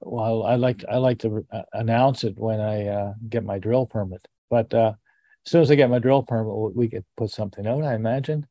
Well, 0.03 0.43
I 0.45 0.57
like 0.57 0.85
I 0.91 0.97
like 0.97 1.19
to 1.21 1.47
uh, 1.51 1.63
announce 1.73 2.25
it 2.25 2.39
when 2.39 2.61
I 2.61 2.87
uh, 2.87 3.15
get 3.29 3.45
my 3.45 3.59
drill 3.59 3.87
permit, 3.87 4.27
but 4.51 4.73
uh, 4.73 4.93
as 5.47 5.51
soon 5.51 5.63
as 5.63 5.71
I 5.71 5.75
get 5.75 5.91
my 5.91 5.99
drill 5.99 6.23
permit, 6.23 6.77
we 6.77 6.89
could 6.89 7.05
put 7.17 7.31
something 7.31 7.67
out. 7.67 7.83
I 7.83 7.95
imagine. 7.95 8.47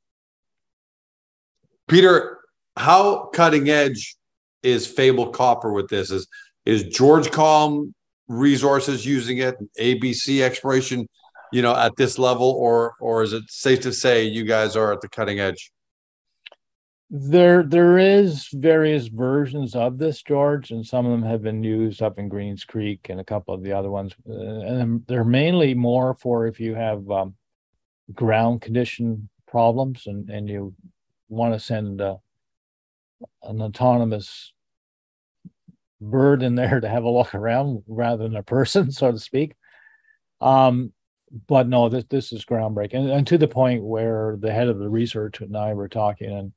Peter, 1.88 2.39
how 2.75 3.27
cutting 3.34 3.70
edge 3.70 4.18
is 4.63 4.88
Fable 4.88 5.30
Copper 5.30 5.72
with 5.72 5.89
this? 5.89 6.12
Is 6.12 6.27
is 6.66 6.84
George 6.84 7.32
Calm 7.32 7.94
resources 8.27 9.06
using 9.06 9.38
it, 9.38 9.56
ABC 9.80 10.42
exploration, 10.42 11.08
you 11.54 11.62
know, 11.62 11.75
at 11.75 11.96
this 11.96 12.20
level, 12.20 12.51
or 12.51 12.96
or 13.00 13.24
is 13.24 13.34
it 13.34 13.44
safe 13.48 13.80
to 13.82 13.94
say 13.94 14.25
you 14.25 14.44
guys 14.44 14.75
are 14.75 14.92
at 14.92 15.01
the 15.01 15.10
cutting 15.10 15.39
edge? 15.39 15.72
There, 17.09 17.63
there 17.63 17.97
is 17.97 18.49
various 18.51 19.07
versions 19.07 19.75
of 19.75 19.97
this, 19.97 20.21
George, 20.21 20.71
and 20.71 20.85
some 20.85 21.05
of 21.05 21.11
them 21.11 21.23
have 21.29 21.41
been 21.41 21.63
used 21.63 22.01
up 22.01 22.19
in 22.19 22.27
Greens 22.27 22.65
Creek 22.65 23.07
and 23.09 23.19
a 23.19 23.23
couple 23.23 23.53
of 23.53 23.63
the 23.63 23.71
other 23.71 23.89
ones. 23.89 24.13
Uh, 24.29 24.33
and 24.33 25.07
they're 25.07 25.23
mainly 25.23 25.73
more 25.73 26.13
for 26.15 26.47
if 26.47 26.59
you 26.59 26.75
have 26.75 27.09
um, 27.09 27.35
ground 28.13 28.61
condition 28.61 29.29
problems 29.47 30.03
and, 30.05 30.29
and 30.29 30.49
you 30.49 30.73
want 31.29 31.53
to 31.53 31.59
send 31.61 32.01
uh, 32.01 32.17
an 33.43 33.61
autonomous 33.61 34.51
bird 36.01 36.43
in 36.43 36.55
there 36.55 36.79
to 36.79 36.89
have 36.89 37.03
a 37.03 37.09
look 37.09 37.33
around 37.33 37.83
rather 37.87 38.23
than 38.23 38.35
a 38.35 38.43
person, 38.43 38.91
so 38.91 39.11
to 39.11 39.19
speak. 39.19 39.55
Um, 40.41 40.93
but 41.47 41.67
no, 41.67 41.89
this 41.89 42.05
this 42.09 42.31
is 42.31 42.45
groundbreaking, 42.45 42.95
and, 42.95 43.09
and, 43.09 43.27
to 43.27 43.37
the 43.37 43.49
point 43.49 43.83
where 43.83 44.37
the 44.39 44.53
head 44.53 44.69
of 44.69 44.79
the 44.79 44.87
research 44.87 45.41
and 45.41 45.57
I 45.57 45.73
were 45.73 45.89
talking, 45.89 46.31
and 46.31 46.53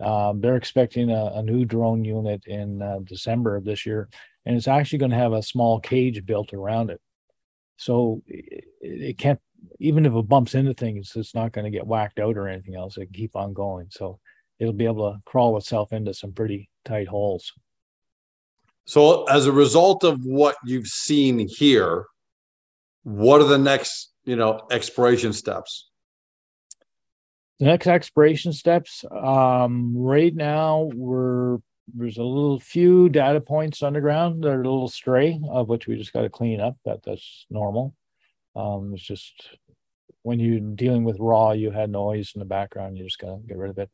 um, 0.00 0.40
they're 0.40 0.56
expecting 0.56 1.10
a, 1.10 1.32
a, 1.36 1.42
new 1.42 1.64
drone 1.64 2.04
unit 2.04 2.44
in 2.46 2.82
uh, 2.82 2.98
December 3.04 3.56
of 3.56 3.64
this 3.64 3.86
year, 3.86 4.08
and 4.44 4.54
it's 4.54 4.68
actually 4.68 4.98
going 4.98 5.10
to 5.10 5.16
have 5.16 5.32
a 5.32 5.42
small 5.42 5.80
cage 5.80 6.24
built 6.26 6.52
around 6.52 6.90
it. 6.90 7.00
So 7.78 8.22
it, 8.26 8.64
it, 8.80 9.18
can't, 9.18 9.40
even 9.80 10.04
if 10.04 10.12
it 10.12 10.28
bumps 10.28 10.54
into 10.54 10.74
things, 10.74 11.12
it's 11.16 11.34
not 11.34 11.52
going 11.52 11.64
to 11.64 11.70
get 11.70 11.86
whacked 11.86 12.18
out 12.18 12.36
or 12.36 12.46
anything 12.46 12.76
else. 12.76 12.96
It 12.96 13.06
can 13.06 13.14
keep 13.14 13.36
on 13.36 13.54
going. 13.54 13.88
So 13.90 14.18
it'll 14.58 14.74
be 14.74 14.84
able 14.84 15.12
to 15.12 15.20
crawl 15.24 15.56
itself 15.56 15.92
into 15.92 16.12
some 16.12 16.32
pretty 16.32 16.68
tight 16.84 17.08
holes. 17.08 17.52
So, 18.86 19.24
as 19.24 19.46
a 19.46 19.52
result 19.52 20.04
of 20.04 20.24
what 20.24 20.56
you've 20.64 20.86
seen 20.86 21.48
here, 21.48 22.04
what 23.02 23.40
are 23.40 23.48
the 23.48 23.58
next, 23.58 24.12
you 24.24 24.36
know, 24.36 24.60
exploration 24.70 25.32
steps? 25.32 25.90
The 27.58 27.66
next 27.66 27.86
expiration 27.86 28.52
steps 28.52 29.04
um, 29.10 29.96
right 29.96 30.34
now 30.34 30.90
we're 30.94 31.58
there's 31.94 32.18
a 32.18 32.22
little 32.22 32.58
few 32.58 33.08
data 33.08 33.40
points 33.40 33.82
underground 33.82 34.42
that 34.42 34.48
are 34.48 34.62
a 34.62 34.68
little 34.68 34.88
stray 34.88 35.40
of 35.48 35.68
which 35.68 35.86
we 35.86 35.96
just 35.96 36.12
got 36.12 36.22
to 36.22 36.28
clean 36.28 36.60
up 36.60 36.76
that 36.84 37.02
that's 37.04 37.46
normal. 37.50 37.94
Um, 38.54 38.92
it's 38.94 39.02
just 39.02 39.58
when 40.22 40.40
you're 40.40 40.60
dealing 40.60 41.04
with 41.04 41.20
raw 41.20 41.52
you 41.52 41.70
had 41.70 41.90
noise 41.90 42.32
in 42.34 42.40
the 42.40 42.44
background 42.44 42.96
you 42.96 43.04
just 43.04 43.18
got 43.18 43.36
to 43.36 43.42
get 43.46 43.56
rid 43.56 43.70
of 43.70 43.78
it. 43.78 43.90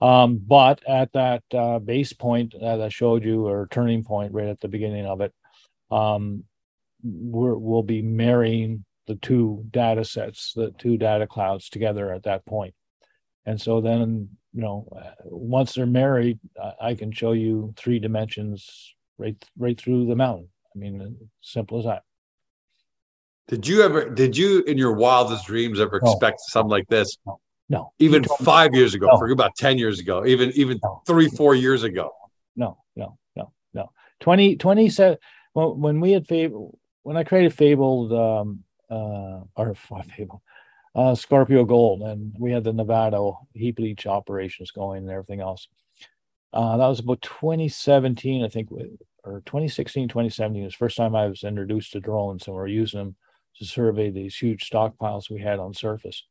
Um, 0.00 0.40
but 0.44 0.82
at 0.88 1.12
that 1.12 1.42
uh, 1.52 1.78
base 1.78 2.14
point 2.14 2.54
that 2.58 2.80
i 2.80 2.88
showed 2.88 3.22
you 3.22 3.46
or 3.46 3.68
turning 3.70 4.02
point 4.02 4.32
right 4.32 4.48
at 4.48 4.60
the 4.60 4.68
beginning 4.68 5.06
of 5.06 5.20
it 5.20 5.32
um, 5.90 6.44
we 7.02 7.52
will 7.52 7.82
be 7.82 8.00
marrying 8.00 8.84
the 9.06 9.16
two 9.16 9.64
data 9.70 10.04
sets 10.04 10.52
the 10.54 10.72
two 10.78 10.96
data 10.96 11.26
clouds 11.26 11.68
together 11.68 12.12
at 12.12 12.22
that 12.22 12.46
point 12.46 12.74
and 13.50 13.60
so 13.60 13.80
then, 13.80 14.28
you 14.52 14.62
know, 14.62 14.86
once 15.24 15.74
they're 15.74 15.84
married, 15.84 16.38
I 16.80 16.94
can 16.94 17.10
show 17.10 17.32
you 17.32 17.74
three 17.76 17.98
dimensions 17.98 18.94
right 19.18 19.36
right 19.58 19.78
through 19.78 20.06
the 20.06 20.14
mountain. 20.14 20.48
I 20.72 20.78
mean, 20.78 21.16
simple 21.40 21.80
as 21.80 21.84
that. 21.86 22.04
Did 23.48 23.66
you 23.66 23.82
ever? 23.82 24.08
Did 24.08 24.36
you, 24.36 24.62
in 24.62 24.78
your 24.78 24.92
wildest 24.92 25.46
dreams, 25.46 25.80
ever 25.80 25.98
no. 26.00 26.12
expect 26.12 26.38
something 26.42 26.70
like 26.70 26.86
this? 26.86 27.18
No. 27.26 27.40
no. 27.68 27.92
Even 27.98 28.22
five 28.44 28.72
years 28.72 28.94
ago, 28.94 29.08
no. 29.10 29.18
forget 29.18 29.32
about 29.32 29.56
ten 29.56 29.78
years 29.78 29.98
ago, 29.98 30.24
even 30.24 30.52
even 30.54 30.78
no. 30.84 31.02
three, 31.08 31.28
four 31.30 31.56
years 31.56 31.82
ago. 31.82 32.12
No, 32.54 32.78
no, 32.94 33.18
no, 33.34 33.52
no. 33.74 33.90
20, 34.20 34.56
27, 34.56 35.18
well, 35.54 35.74
when 35.74 35.98
we 35.98 36.12
had 36.12 36.28
Fable, 36.28 36.78
when 37.02 37.16
I 37.16 37.24
created 37.24 37.52
Fabled, 37.52 38.12
um, 38.12 38.62
uh, 38.88 39.40
or 39.56 39.74
Fable, 40.16 40.40
uh, 40.94 41.14
Scorpio 41.14 41.64
Gold, 41.64 42.02
and 42.02 42.34
we 42.38 42.50
had 42.50 42.64
the 42.64 42.72
Nevada 42.72 43.32
heap 43.54 43.78
leach 43.78 44.06
operations 44.06 44.70
going 44.70 45.02
and 45.02 45.10
everything 45.10 45.40
else. 45.40 45.68
Uh, 46.52 46.76
that 46.76 46.86
was 46.88 46.98
about 46.98 47.22
2017, 47.22 48.44
I 48.44 48.48
think, 48.48 48.70
or 49.24 49.42
2016, 49.46 50.08
2017 50.08 50.64
was 50.64 50.72
the 50.72 50.76
first 50.76 50.96
time 50.96 51.14
I 51.14 51.26
was 51.26 51.44
introduced 51.44 51.92
to 51.92 52.00
drones, 52.00 52.46
and 52.46 52.56
we 52.56 52.62
are 52.62 52.66
using 52.66 52.98
them 52.98 53.16
to 53.56 53.64
survey 53.64 54.10
these 54.10 54.36
huge 54.36 54.68
stockpiles 54.68 55.30
we 55.30 55.40
had 55.40 55.58
on 55.58 55.74
surface. 55.74 56.24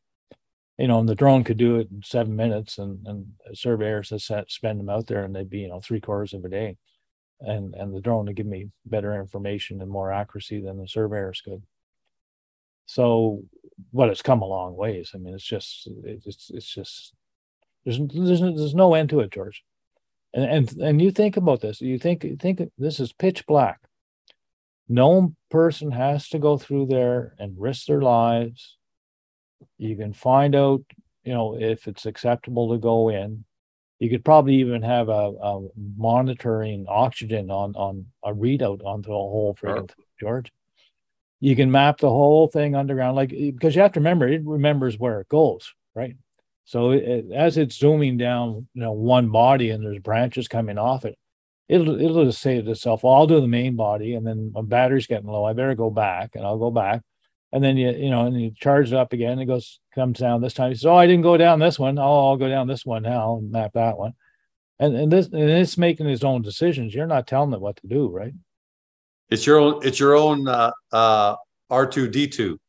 You 0.77 0.87
know, 0.87 0.99
and 0.99 1.09
the 1.09 1.15
drone 1.15 1.43
could 1.43 1.57
do 1.57 1.77
it 1.77 1.89
in 1.91 2.01
seven 2.03 2.35
minutes, 2.35 2.77
and 2.77 3.05
and 3.05 3.27
surveyors 3.53 4.09
had 4.09 4.49
spend 4.49 4.79
them 4.79 4.89
out 4.89 5.07
there, 5.07 5.23
and 5.23 5.35
they'd 5.35 5.49
be 5.49 5.59
you 5.59 5.67
know 5.69 5.81
three 5.81 5.99
quarters 5.99 6.33
of 6.33 6.45
a 6.45 6.49
day, 6.49 6.77
and 7.41 7.75
and 7.75 7.93
the 7.93 8.01
drone 8.01 8.25
would 8.25 8.35
give 8.35 8.45
me 8.45 8.69
better 8.85 9.19
information 9.19 9.81
and 9.81 9.91
more 9.91 10.11
accuracy 10.11 10.61
than 10.61 10.77
the 10.77 10.87
surveyors 10.87 11.41
could. 11.41 11.63
So, 12.85 13.43
but 13.93 14.09
it's 14.09 14.21
come 14.21 14.41
a 14.41 14.45
long 14.45 14.75
ways. 14.75 15.11
I 15.13 15.17
mean, 15.17 15.33
it's 15.33 15.43
just 15.43 15.87
it's 16.03 16.49
it's 16.49 16.73
just 16.73 17.13
there's 17.85 17.99
there's 17.99 18.41
there's 18.41 18.75
no 18.75 18.93
end 18.93 19.09
to 19.09 19.21
it, 19.21 19.31
George. 19.31 19.63
And 20.33 20.45
and 20.45 20.71
and 20.81 21.01
you 21.01 21.11
think 21.11 21.37
about 21.37 21.61
this. 21.61 21.81
You 21.81 21.97
think 21.97 22.23
you 22.23 22.35
think 22.35 22.61
this 22.77 22.99
is 22.99 23.13
pitch 23.13 23.45
black. 23.45 23.79
No 24.87 25.33
person 25.49 25.91
has 25.91 26.29
to 26.29 26.39
go 26.39 26.57
through 26.57 26.87
there 26.87 27.35
and 27.39 27.59
risk 27.59 27.85
their 27.85 28.01
lives. 28.01 28.77
You 29.77 29.95
can 29.95 30.13
find 30.13 30.55
out, 30.55 30.81
you 31.23 31.33
know, 31.33 31.55
if 31.59 31.87
it's 31.87 32.05
acceptable 32.05 32.71
to 32.71 32.79
go 32.79 33.09
in. 33.09 33.45
You 33.99 34.09
could 34.09 34.23
probably 34.23 34.55
even 34.55 34.81
have 34.81 35.09
a, 35.09 35.33
a 35.41 35.67
monitoring 35.97 36.85
oxygen 36.87 37.51
on 37.51 37.75
on 37.75 38.05
a 38.23 38.33
readout 38.33 38.81
onto 38.85 39.09
a 39.09 39.13
whole 39.13 39.57
freaking 39.59 39.89
sure. 39.89 40.05
George 40.19 40.51
you 41.39 41.55
can 41.55 41.71
map 41.71 41.99
the 41.99 42.09
whole 42.09 42.47
thing 42.47 42.75
underground 42.75 43.15
like 43.15 43.29
because 43.29 43.75
you 43.75 43.81
have 43.81 43.93
to 43.93 43.99
remember 43.99 44.27
it 44.27 44.41
remembers 44.45 44.97
where 44.97 45.21
it 45.21 45.29
goes 45.29 45.73
right? 45.95 46.15
So 46.65 46.91
it, 46.91 47.25
as 47.33 47.57
it's 47.57 47.77
zooming 47.77 48.17
down 48.17 48.67
you 48.73 48.81
know 48.81 48.91
one 48.91 49.29
body 49.29 49.71
and 49.71 49.83
there's 49.83 49.99
branches 49.99 50.47
coming 50.47 50.77
off 50.77 51.05
it 51.05 51.17
it'll 51.67 51.99
it'll 51.99 52.25
just 52.25 52.41
say 52.41 52.61
to 52.61 52.71
itself 52.71 53.03
well 53.03 53.13
i'll 53.13 53.27
do 53.27 53.41
the 53.41 53.47
main 53.47 53.75
body 53.75 54.15
and 54.15 54.25
then 54.25 54.51
my 54.53 54.61
battery's 54.61 55.07
getting 55.07 55.27
low. 55.27 55.45
I 55.45 55.53
better 55.53 55.75
go 55.75 55.89
back 55.89 56.35
and 56.35 56.45
i'll 56.45 56.57
go 56.57 56.71
back. 56.71 57.01
And 57.51 57.63
then 57.63 57.77
you 57.77 57.91
you 57.91 58.09
know 58.11 58.25
and 58.25 58.39
you 58.39 58.51
charge 58.51 58.91
it 58.91 58.97
up 58.97 59.13
again 59.13 59.33
and 59.33 59.41
it 59.41 59.45
goes 59.45 59.79
comes 59.95 60.19
down 60.19 60.41
this 60.41 60.53
time. 60.53 60.69
He 60.69 60.75
says 60.75 60.85
oh 60.85 60.95
i 60.95 61.07
didn't 61.07 61.23
go 61.23 61.37
down 61.37 61.59
this 61.59 61.79
one. 61.79 61.97
Oh 61.97 62.29
i'll 62.29 62.37
go 62.37 62.49
down 62.49 62.67
this 62.67 62.85
one 62.85 63.03
now 63.03 63.37
and 63.37 63.51
map 63.51 63.71
that 63.73 63.97
one. 63.97 64.13
And 64.79 64.95
and 64.95 65.11
this 65.11 65.27
and 65.27 65.49
it's 65.49 65.77
making 65.77 66.07
its 66.07 66.23
own 66.23 66.41
decisions. 66.41 66.93
You're 66.93 67.07
not 67.07 67.27
telling 67.27 67.53
it 67.53 67.61
what 67.61 67.77
to 67.77 67.87
do 67.87 68.09
right 68.09 68.33
it's 69.29 69.45
your 69.45 69.57
own. 69.57 69.79
It's 69.85 69.99
your 69.99 70.15
own 70.15 70.47
uh, 70.47 70.71
uh, 70.91 71.35
R 71.69 71.87
two 71.87 72.07
D 72.07 72.27
two. 72.27 72.59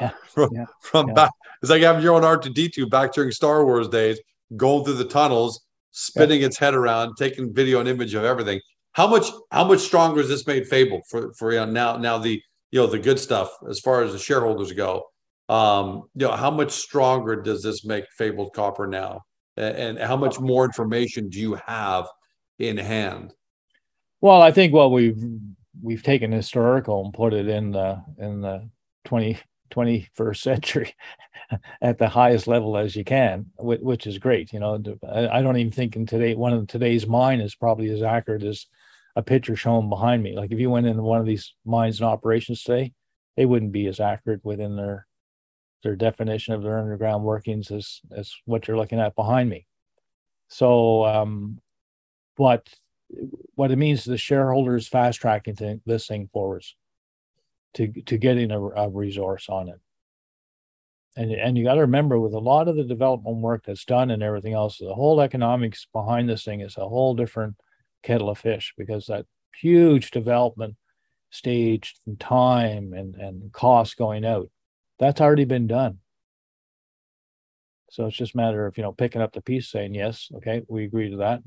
Yeah. 0.00 0.10
From, 0.36 0.50
yeah. 0.52 0.66
from 0.82 1.08
yeah. 1.08 1.14
back, 1.14 1.30
it's 1.62 1.70
like 1.70 1.80
having 1.80 2.02
your 2.02 2.14
own 2.14 2.22
R 2.22 2.36
two 2.36 2.52
D 2.52 2.68
two 2.68 2.86
back 2.86 3.14
during 3.14 3.30
Star 3.30 3.64
Wars 3.64 3.88
days, 3.88 4.20
going 4.54 4.84
through 4.84 4.94
the 4.94 5.06
tunnels, 5.06 5.62
spinning 5.92 6.40
yeah. 6.40 6.48
its 6.48 6.58
head 6.58 6.74
around, 6.74 7.14
taking 7.16 7.54
video 7.54 7.80
and 7.80 7.88
image 7.88 8.12
of 8.12 8.22
everything. 8.22 8.60
How 8.92 9.06
much? 9.06 9.28
How 9.50 9.64
much 9.64 9.80
stronger 9.80 10.20
has 10.20 10.28
this 10.28 10.46
made 10.46 10.66
Fable 10.66 11.00
for 11.08 11.32
for 11.34 11.52
you 11.52 11.60
know, 11.60 11.64
now? 11.64 11.96
Now 11.96 12.18
the 12.18 12.42
you 12.70 12.80
know 12.80 12.86
the 12.86 12.98
good 12.98 13.18
stuff 13.18 13.50
as 13.70 13.80
far 13.80 14.02
as 14.02 14.12
the 14.12 14.18
shareholders 14.18 14.72
go. 14.72 15.04
Um, 15.48 16.02
you 16.14 16.26
know 16.26 16.32
how 16.32 16.50
much 16.50 16.72
stronger 16.72 17.36
does 17.36 17.62
this 17.62 17.84
make 17.84 18.04
Fabled 18.18 18.52
Copper 18.52 18.86
now, 18.86 19.22
and, 19.56 19.98
and 19.98 19.98
how 19.98 20.16
much 20.16 20.38
more 20.38 20.66
information 20.66 21.30
do 21.30 21.40
you 21.40 21.54
have 21.66 22.06
in 22.58 22.76
hand? 22.76 23.32
Well, 24.20 24.42
I 24.42 24.50
think 24.50 24.74
what 24.74 24.90
we've 24.90 25.22
we've 25.82 26.02
taken 26.02 26.32
historical 26.32 27.04
and 27.04 27.14
put 27.14 27.32
it 27.32 27.48
in 27.48 27.72
the 27.72 28.02
in 28.18 28.40
the 28.40 28.68
20, 29.04 29.38
21st 29.70 30.36
century 30.36 30.94
at 31.82 31.98
the 31.98 32.08
highest 32.08 32.46
level 32.46 32.76
as 32.76 32.96
you 32.96 33.04
can, 33.04 33.46
which 33.58 34.06
is 34.06 34.18
great. 34.18 34.52
You 34.52 34.60
know, 34.60 34.82
I 35.08 35.42
don't 35.42 35.56
even 35.56 35.72
think 35.72 35.96
in 35.96 36.06
today 36.06 36.34
one 36.34 36.52
of 36.52 36.66
today's 36.66 37.06
mine 37.06 37.40
is 37.40 37.54
probably 37.54 37.90
as 37.90 38.02
accurate 38.02 38.42
as 38.42 38.66
a 39.14 39.22
picture 39.22 39.56
shown 39.56 39.88
behind 39.88 40.22
me. 40.22 40.36
Like 40.36 40.52
if 40.52 40.58
you 40.58 40.70
went 40.70 40.86
into 40.86 41.02
one 41.02 41.20
of 41.20 41.26
these 41.26 41.54
mines 41.64 42.00
and 42.00 42.08
operations 42.08 42.62
today, 42.62 42.92
they 43.36 43.46
wouldn't 43.46 43.72
be 43.72 43.86
as 43.86 44.00
accurate 44.00 44.44
within 44.44 44.76
their 44.76 45.06
their 45.82 45.96
definition 45.96 46.54
of 46.54 46.62
their 46.62 46.78
underground 46.78 47.22
workings 47.22 47.70
is 47.70 48.00
is 48.12 48.34
what 48.44 48.66
you're 48.66 48.76
looking 48.76 49.00
at 49.00 49.14
behind 49.14 49.48
me. 49.48 49.66
So, 50.48 51.04
um, 51.04 51.60
what 52.36 52.68
what 53.54 53.70
it 53.70 53.76
means 53.76 54.04
the 54.04 54.18
shareholders 54.18 54.88
fast 54.88 55.20
tracking 55.20 55.80
this 55.86 56.06
thing 56.06 56.28
forwards 56.32 56.76
to 57.74 57.88
to 58.02 58.18
getting 58.18 58.50
a, 58.50 58.60
a 58.60 58.88
resource 58.88 59.48
on 59.48 59.68
it. 59.68 59.80
And 61.16 61.32
and 61.32 61.56
you 61.56 61.64
got 61.64 61.74
to 61.74 61.82
remember 61.82 62.18
with 62.18 62.34
a 62.34 62.38
lot 62.38 62.68
of 62.68 62.76
the 62.76 62.84
development 62.84 63.38
work 63.38 63.64
that's 63.64 63.84
done 63.84 64.10
and 64.10 64.22
everything 64.22 64.52
else, 64.52 64.78
the 64.78 64.94
whole 64.94 65.20
economics 65.20 65.86
behind 65.92 66.28
this 66.28 66.44
thing 66.44 66.60
is 66.60 66.76
a 66.76 66.88
whole 66.88 67.14
different 67.14 67.56
kettle 68.02 68.30
of 68.30 68.38
fish 68.38 68.74
because 68.76 69.06
that 69.06 69.26
huge 69.60 70.10
development 70.10 70.76
stage 71.30 71.96
and 72.06 72.20
time 72.20 72.92
and 72.92 73.14
and 73.16 73.52
cost 73.52 73.96
going 73.96 74.24
out 74.24 74.48
that's 74.98 75.20
already 75.20 75.44
been 75.44 75.66
done 75.66 75.98
so 77.90 78.06
it's 78.06 78.16
just 78.16 78.34
a 78.34 78.36
matter 78.36 78.66
of 78.66 78.76
you 78.76 78.82
know 78.82 78.92
picking 78.92 79.20
up 79.20 79.32
the 79.32 79.42
piece 79.42 79.68
saying 79.68 79.94
yes 79.94 80.30
okay 80.34 80.62
we 80.68 80.84
agree 80.84 81.10
to 81.10 81.16
that 81.18 81.42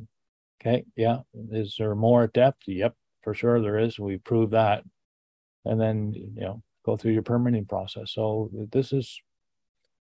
okay 0.61 0.85
yeah. 0.95 1.19
Is 1.51 1.75
there 1.77 1.95
more 1.95 2.27
depth? 2.27 2.63
Yep 2.67 2.95
for 3.23 3.33
sure 3.33 3.61
there 3.61 3.77
is. 3.77 3.99
We 3.99 4.17
prove 4.17 4.51
that. 4.51 4.83
And 5.65 5.79
then 5.79 6.13
you 6.13 6.41
know 6.41 6.63
go 6.85 6.97
through 6.97 7.11
your 7.11 7.23
permitting 7.23 7.65
process. 7.65 8.11
So 8.13 8.49
this 8.71 8.93
is 8.93 9.21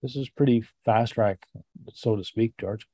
this 0.02 0.16
is 0.16 0.30
pretty 0.30 0.64
fast 0.84 1.14
track 1.14 1.40
so 1.94 2.16
to 2.16 2.24
speak 2.24 2.54
george. 2.60 2.88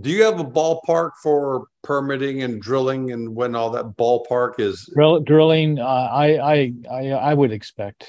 Do 0.00 0.10
you 0.10 0.24
have 0.24 0.40
a 0.40 0.44
ballpark 0.44 1.10
for 1.22 1.66
permitting 1.84 2.42
and 2.42 2.60
drilling 2.60 3.12
and 3.12 3.32
when 3.32 3.54
all 3.54 3.70
that 3.70 3.96
ballpark 3.96 4.58
is? 4.58 4.90
Drill, 4.92 5.20
drilling 5.20 5.78
uh, 5.78 5.84
I, 5.84 6.54
I 6.54 6.72
i 6.90 7.08
i 7.10 7.34
would 7.34 7.52
expect 7.52 8.08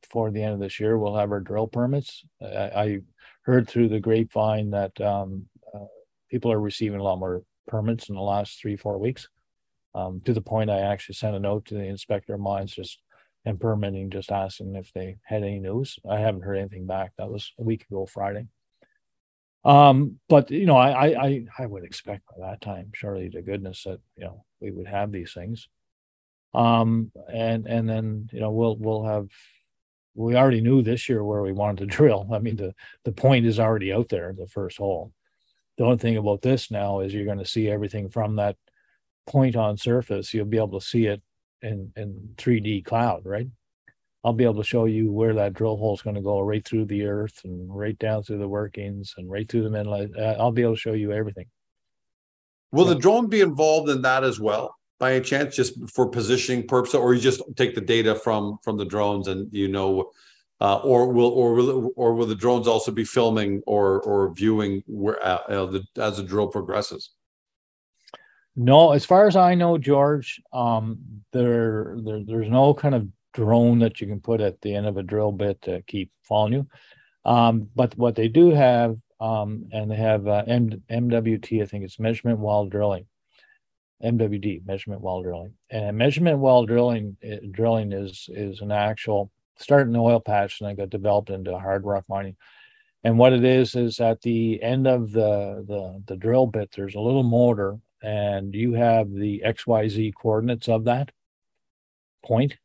before 0.00 0.30
the 0.30 0.42
end 0.42 0.54
of 0.54 0.60
this 0.60 0.78
year 0.78 0.98
we'll 0.98 1.16
have 1.16 1.32
our 1.32 1.40
drill 1.40 1.66
permits. 1.66 2.24
I, 2.40 2.46
I 2.84 2.98
heard 3.42 3.68
through 3.68 3.88
the 3.88 4.00
grapevine 4.00 4.70
that 4.70 5.00
um, 5.00 5.46
uh, 5.74 5.86
people 6.30 6.52
are 6.52 6.60
receiving 6.60 7.00
a 7.00 7.02
lot 7.02 7.18
more 7.18 7.42
permits 7.70 8.08
in 8.08 8.14
the 8.14 8.20
last 8.20 8.60
three 8.60 8.76
four 8.76 8.98
weeks 8.98 9.28
um, 9.94 10.20
to 10.24 10.32
the 10.32 10.40
point 10.40 10.70
i 10.70 10.80
actually 10.80 11.14
sent 11.14 11.36
a 11.36 11.40
note 11.40 11.64
to 11.64 11.74
the 11.74 11.84
inspector 11.84 12.34
of 12.34 12.40
mines 12.40 12.74
just 12.74 12.98
and 13.46 13.58
permitting 13.58 14.10
just 14.10 14.30
asking 14.30 14.76
if 14.76 14.92
they 14.92 15.16
had 15.22 15.42
any 15.42 15.58
news 15.58 15.98
i 16.08 16.18
haven't 16.18 16.44
heard 16.44 16.58
anything 16.58 16.86
back 16.86 17.12
that 17.16 17.30
was 17.30 17.52
a 17.58 17.62
week 17.62 17.86
ago 17.90 18.04
friday 18.06 18.46
um, 19.64 20.18
but 20.28 20.50
you 20.50 20.66
know, 20.66 20.76
I, 20.76 21.26
I 21.26 21.46
I 21.58 21.66
would 21.66 21.84
expect 21.84 22.22
by 22.26 22.48
that 22.48 22.60
time, 22.60 22.90
surely 22.94 23.28
to 23.30 23.42
goodness, 23.42 23.84
that 23.84 24.00
you 24.16 24.24
know 24.24 24.44
we 24.60 24.70
would 24.70 24.86
have 24.86 25.12
these 25.12 25.32
things. 25.32 25.68
Um, 26.54 27.12
and 27.32 27.66
and 27.66 27.88
then 27.88 28.28
you 28.32 28.40
know 28.40 28.50
we'll 28.50 28.76
we'll 28.76 29.04
have 29.04 29.28
we 30.14 30.34
already 30.34 30.60
knew 30.60 30.82
this 30.82 31.08
year 31.08 31.22
where 31.22 31.42
we 31.42 31.52
wanted 31.52 31.78
to 31.80 31.86
drill. 31.96 32.28
I 32.32 32.38
mean, 32.38 32.56
the 32.56 32.74
the 33.04 33.12
point 33.12 33.46
is 33.46 33.60
already 33.60 33.92
out 33.92 34.08
there, 34.08 34.34
the 34.36 34.46
first 34.46 34.78
hole. 34.78 35.12
The 35.80 35.86
only 35.86 35.96
thing 35.96 36.18
about 36.18 36.42
this 36.42 36.70
now 36.70 37.00
is 37.00 37.14
you're 37.14 37.24
going 37.24 37.38
to 37.38 37.46
see 37.46 37.70
everything 37.70 38.10
from 38.10 38.36
that 38.36 38.56
point 39.26 39.56
on 39.56 39.78
surface. 39.78 40.34
You'll 40.34 40.44
be 40.44 40.58
able 40.58 40.78
to 40.78 40.86
see 40.86 41.06
it 41.06 41.22
in 41.62 41.90
in 41.96 42.34
3D 42.36 42.84
cloud, 42.84 43.22
right? 43.24 43.48
I'll 44.22 44.34
be 44.34 44.44
able 44.44 44.62
to 44.62 44.62
show 44.62 44.84
you 44.84 45.10
where 45.10 45.32
that 45.32 45.54
drill 45.54 45.78
hole 45.78 45.94
is 45.94 46.02
going 46.02 46.16
to 46.16 46.20
go 46.20 46.38
right 46.40 46.62
through 46.62 46.84
the 46.84 47.06
earth 47.06 47.40
and 47.44 47.74
right 47.74 47.98
down 47.98 48.24
through 48.24 48.40
the 48.40 48.46
workings 48.46 49.14
and 49.16 49.30
right 49.30 49.48
through 49.48 49.62
the 49.62 49.70
middle. 49.70 49.94
I'll 50.38 50.52
be 50.52 50.60
able 50.60 50.74
to 50.74 50.78
show 50.78 50.92
you 50.92 51.12
everything. 51.12 51.46
Will 52.72 52.84
the 52.84 52.94
drone 52.94 53.28
be 53.28 53.40
involved 53.40 53.88
in 53.88 54.02
that 54.02 54.22
as 54.22 54.38
well, 54.38 54.76
by 54.98 55.12
a 55.12 55.20
chance, 55.22 55.56
just 55.56 55.78
for 55.88 56.10
positioning 56.10 56.68
purposes, 56.68 56.96
or 56.96 57.14
you 57.14 57.22
just 57.22 57.40
take 57.56 57.74
the 57.74 57.80
data 57.80 58.14
from 58.14 58.58
from 58.62 58.76
the 58.76 58.84
drones 58.84 59.28
and 59.28 59.50
you 59.50 59.68
know, 59.68 60.10
uh, 60.60 60.76
or 60.78 61.12
will 61.12 61.30
or 61.30 61.54
will 61.54 61.92
or 61.96 62.14
will 62.14 62.26
the 62.26 62.34
drones 62.34 62.68
also 62.68 62.92
be 62.92 63.04
filming 63.04 63.62
or 63.66 64.02
or 64.02 64.32
viewing 64.34 64.82
where 64.86 65.24
uh, 65.24 65.66
the, 65.66 65.82
as 65.96 66.18
the 66.18 66.22
drill 66.22 66.48
progresses? 66.48 67.10
No, 68.56 68.92
as 68.92 69.04
far 69.04 69.26
as 69.26 69.36
I 69.36 69.54
know, 69.54 69.78
George, 69.78 70.40
um, 70.52 70.98
there, 71.32 71.96
there 72.04 72.22
there's 72.24 72.50
no 72.50 72.74
kind 72.74 72.94
of 72.94 73.08
drone 73.32 73.78
that 73.78 74.00
you 74.00 74.06
can 74.06 74.20
put 74.20 74.40
at 74.40 74.60
the 74.60 74.74
end 74.74 74.86
of 74.86 74.96
a 74.96 75.02
drill 75.02 75.32
bit 75.32 75.62
to 75.62 75.82
keep 75.82 76.10
following 76.24 76.52
you. 76.52 76.66
Um, 77.24 77.68
but 77.74 77.96
what 77.96 78.16
they 78.16 78.28
do 78.28 78.50
have, 78.50 78.96
um, 79.20 79.68
and 79.72 79.90
they 79.90 79.96
have 79.96 80.26
uh, 80.26 80.42
M- 80.46 80.82
MWT, 80.90 81.62
I 81.62 81.66
think 81.66 81.84
it's 81.84 81.98
measurement 81.98 82.38
while 82.38 82.66
drilling. 82.66 83.06
MWD, 84.02 84.66
measurement 84.66 85.02
while 85.02 85.22
drilling. 85.22 85.54
And 85.70 85.96
measurement 85.96 86.38
while 86.38 86.64
drilling, 86.64 87.16
it, 87.20 87.40
eh, 87.44 87.46
drilling 87.50 87.92
is 87.92 88.28
is 88.32 88.60
an 88.60 88.72
actual 88.72 89.30
start 89.56 89.86
in 89.86 89.92
the 89.92 89.98
oil 89.98 90.20
patch 90.20 90.60
and 90.60 90.68
then 90.68 90.76
got 90.76 90.90
developed 90.90 91.30
into 91.30 91.56
hard 91.58 91.84
rock 91.84 92.04
mining. 92.08 92.36
And 93.02 93.18
what 93.18 93.32
it 93.32 93.44
is 93.44 93.74
is 93.74 94.00
at 94.00 94.20
the 94.22 94.62
end 94.62 94.86
of 94.86 95.12
the 95.12 95.64
the, 95.66 96.02
the 96.06 96.16
drill 96.16 96.46
bit, 96.46 96.70
there's 96.72 96.94
a 96.94 97.00
little 97.00 97.22
motor, 97.22 97.78
and 98.02 98.54
you 98.54 98.74
have 98.74 99.12
the 99.12 99.42
XYZ 99.44 100.12
coordinates 100.14 100.68
of 100.68 100.84
that 100.84 101.10
point. 102.24 102.56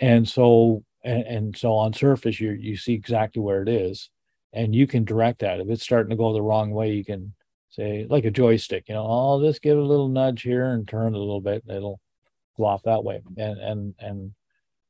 And 0.00 0.28
so 0.28 0.84
and, 1.04 1.22
and 1.24 1.56
so 1.56 1.74
on 1.74 1.92
surface 1.92 2.40
you 2.40 2.52
you 2.52 2.76
see 2.76 2.94
exactly 2.94 3.40
where 3.40 3.62
it 3.62 3.68
is 3.68 4.10
and 4.52 4.74
you 4.74 4.86
can 4.86 5.04
direct 5.04 5.40
that. 5.40 5.60
If 5.60 5.68
it's 5.70 5.82
starting 5.82 6.10
to 6.10 6.16
go 6.16 6.32
the 6.32 6.42
wrong 6.42 6.72
way 6.72 6.92
you 6.92 7.04
can 7.04 7.34
say 7.70 8.06
like 8.10 8.24
a 8.24 8.32
joystick 8.32 8.88
you 8.88 8.94
know 8.96 9.06
i'll 9.06 9.40
just 9.40 9.62
give 9.62 9.78
a 9.78 9.80
little 9.80 10.08
nudge 10.08 10.42
here 10.42 10.72
and 10.72 10.88
turn 10.88 11.14
a 11.14 11.18
little 11.18 11.40
bit 11.40 11.62
and 11.68 11.76
it'll 11.76 12.00
go 12.60 12.66
off 12.66 12.82
that 12.84 13.02
way. 13.02 13.22
And 13.36 13.58
and 13.58 13.94
and 13.98 14.34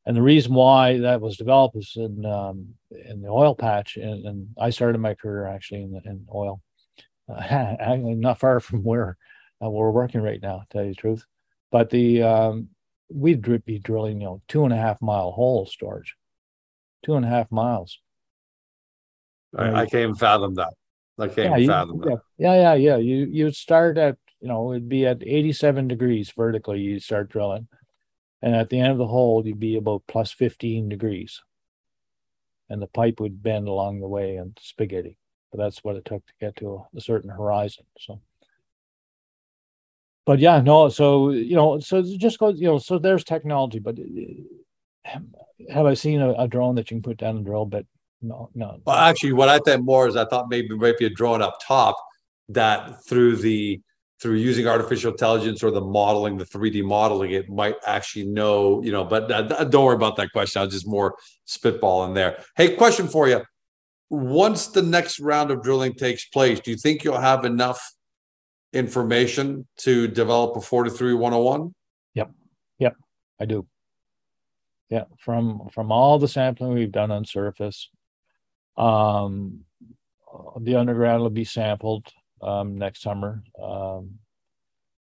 and 0.06 0.16
the 0.16 0.22
reason 0.22 0.54
why 0.54 0.98
that 0.98 1.20
was 1.20 1.36
developed 1.36 1.76
is 1.76 1.92
in 1.96 2.24
um, 2.24 2.74
in 2.90 3.22
the 3.22 3.28
oil 3.28 3.54
patch 3.54 3.96
and, 3.96 4.26
and 4.26 4.48
i 4.58 4.70
started 4.70 4.98
my 4.98 5.14
career 5.14 5.46
actually 5.46 5.82
in, 5.82 6.00
in 6.04 6.26
oil 6.34 6.60
uh, 7.28 7.96
not 7.98 8.38
far 8.38 8.60
from 8.60 8.82
where 8.82 9.16
uh, 9.62 9.68
we're 9.68 9.90
working 9.90 10.20
right 10.20 10.42
now 10.42 10.58
to 10.58 10.66
tell 10.70 10.82
you 10.82 10.90
the 10.90 10.96
truth 10.96 11.24
but 11.70 11.90
the 11.90 12.22
um, 12.22 12.68
we'd 13.12 13.64
be 13.64 13.78
drilling, 13.78 14.20
you 14.20 14.26
know, 14.26 14.42
two 14.48 14.64
and 14.64 14.72
a 14.72 14.76
half 14.76 15.00
mile 15.02 15.32
holes, 15.32 15.74
George. 15.78 16.16
Two 17.04 17.14
and 17.14 17.24
a 17.24 17.28
half 17.28 17.50
miles. 17.50 17.98
I, 19.56 19.72
I 19.72 19.86
can't 19.86 20.02
even 20.02 20.14
fathom 20.14 20.54
that. 20.54 20.74
I 21.18 21.28
can't 21.28 21.60
yeah, 21.60 21.66
fathom 21.66 22.02
you, 22.02 22.10
that. 22.10 22.20
Yeah, 22.38 22.54
yeah, 22.54 22.74
yeah. 22.74 22.96
You 22.96 23.26
you 23.26 23.50
start 23.50 23.98
at, 23.98 24.16
you 24.40 24.48
know, 24.48 24.72
it'd 24.72 24.88
be 24.88 25.06
at 25.06 25.22
87 25.22 25.88
degrees 25.88 26.32
vertically, 26.36 26.80
you 26.80 27.00
start 27.00 27.30
drilling. 27.30 27.68
And 28.42 28.54
at 28.54 28.70
the 28.70 28.80
end 28.80 28.92
of 28.92 28.98
the 28.98 29.06
hole, 29.06 29.46
you'd 29.46 29.60
be 29.60 29.76
about 29.76 30.02
plus 30.08 30.32
15 30.32 30.88
degrees. 30.88 31.42
And 32.68 32.80
the 32.80 32.86
pipe 32.86 33.20
would 33.20 33.42
bend 33.42 33.68
along 33.68 34.00
the 34.00 34.08
way 34.08 34.36
and 34.36 34.58
spaghetti. 34.60 35.18
But 35.50 35.58
that's 35.58 35.82
what 35.82 35.96
it 35.96 36.04
took 36.04 36.24
to 36.26 36.32
get 36.40 36.56
to 36.56 36.86
a, 36.94 36.98
a 36.98 37.00
certain 37.00 37.30
horizon. 37.30 37.84
So 37.98 38.20
but 40.30 40.38
yeah, 40.38 40.60
no. 40.60 40.88
So 40.88 41.30
you 41.30 41.56
know, 41.56 41.80
so 41.80 42.02
just 42.02 42.38
go. 42.38 42.50
You 42.50 42.66
know, 42.68 42.78
so 42.78 42.98
there's 42.98 43.24
technology, 43.24 43.80
but 43.80 43.98
uh, 43.98 45.18
have 45.68 45.86
I 45.86 45.94
seen 45.94 46.20
a, 46.20 46.34
a 46.34 46.46
drone 46.46 46.76
that 46.76 46.90
you 46.90 46.96
can 46.96 47.02
put 47.02 47.16
down 47.16 47.38
a 47.38 47.40
drill 47.40 47.66
bit? 47.66 47.84
No, 48.22 48.48
no. 48.54 48.80
Well, 48.84 48.96
actually, 48.96 49.32
what 49.32 49.48
I 49.48 49.58
thought 49.58 49.82
more 49.82 50.06
is 50.06 50.16
I 50.16 50.26
thought 50.26 50.48
maybe 50.48 50.76
maybe 50.76 51.06
a 51.06 51.10
drone 51.10 51.42
up 51.42 51.58
top 51.66 51.96
that 52.50 53.04
through 53.06 53.38
the 53.38 53.80
through 54.20 54.34
using 54.34 54.66
artificial 54.66 55.12
intelligence 55.12 55.62
or 55.62 55.70
the 55.70 55.80
modeling, 55.80 56.36
the 56.36 56.44
3D 56.44 56.84
modeling, 56.84 57.30
it 57.30 57.48
might 57.48 57.76
actually 57.86 58.26
know, 58.26 58.82
you 58.82 58.92
know, 58.92 59.04
but 59.04 59.30
uh, 59.30 59.64
don't 59.64 59.84
worry 59.84 59.94
about 59.94 60.16
that 60.16 60.30
question. 60.32 60.60
I 60.60 60.64
was 60.66 60.74
just 60.74 60.86
more 60.86 61.16
spitballing 61.48 62.14
there. 62.14 62.42
Hey, 62.56 62.76
question 62.76 63.08
for 63.08 63.28
you. 63.28 63.42
Once 64.10 64.68
the 64.68 64.82
next 64.82 65.20
round 65.20 65.50
of 65.50 65.62
drilling 65.62 65.94
takes 65.94 66.26
place, 66.26 66.60
do 66.60 66.70
you 66.70 66.76
think 66.76 67.02
you'll 67.02 67.20
have 67.20 67.44
enough 67.44 67.80
information 68.72 69.66
to 69.78 70.06
develop 70.06 70.56
a 70.56 70.60
43101? 70.60 71.74
Yep. 72.14 72.30
Yep. 72.78 72.96
I 73.40 73.44
do. 73.46 73.66
Yeah. 74.90 75.04
From 75.18 75.68
from 75.72 75.92
all 75.92 76.18
the 76.18 76.28
sampling 76.28 76.74
we've 76.74 76.90
done 76.90 77.12
on 77.12 77.24
surface, 77.24 77.88
um, 78.76 79.60
the 80.60 80.74
underground 80.74 81.22
will 81.22 81.30
be 81.30 81.44
sampled 81.44 82.12
um, 82.42 82.76
next 82.76 83.02
summer. 83.02 83.42
Um, 83.62 84.18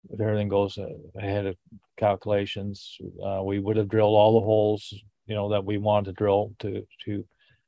if 0.10 0.20
everything 0.20 0.48
goes 0.48 0.78
ahead 1.16 1.46
of 1.46 1.56
calculations, 1.98 2.98
uh, 3.24 3.42
we 3.44 3.60
would 3.60 3.78
have 3.78 3.90
drilled 3.90 4.16
all 4.16 4.40
the 4.40 4.46
holes, 4.46 4.94
you 5.28 5.36
know, 5.36 5.50
that 5.50 5.66
we 5.66 5.78
want 5.78 6.06
to 6.06 6.14
drill 6.14 6.54
to 6.60 6.86
to, 7.06 7.26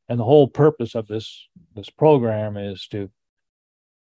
and 0.10 0.20
the 0.20 0.24
whole 0.24 0.48
purpose 0.48 0.96
of 0.96 1.08
this 1.08 1.48
this 1.76 1.90
program 1.90 2.58
is 2.58 2.88
to 2.88 3.10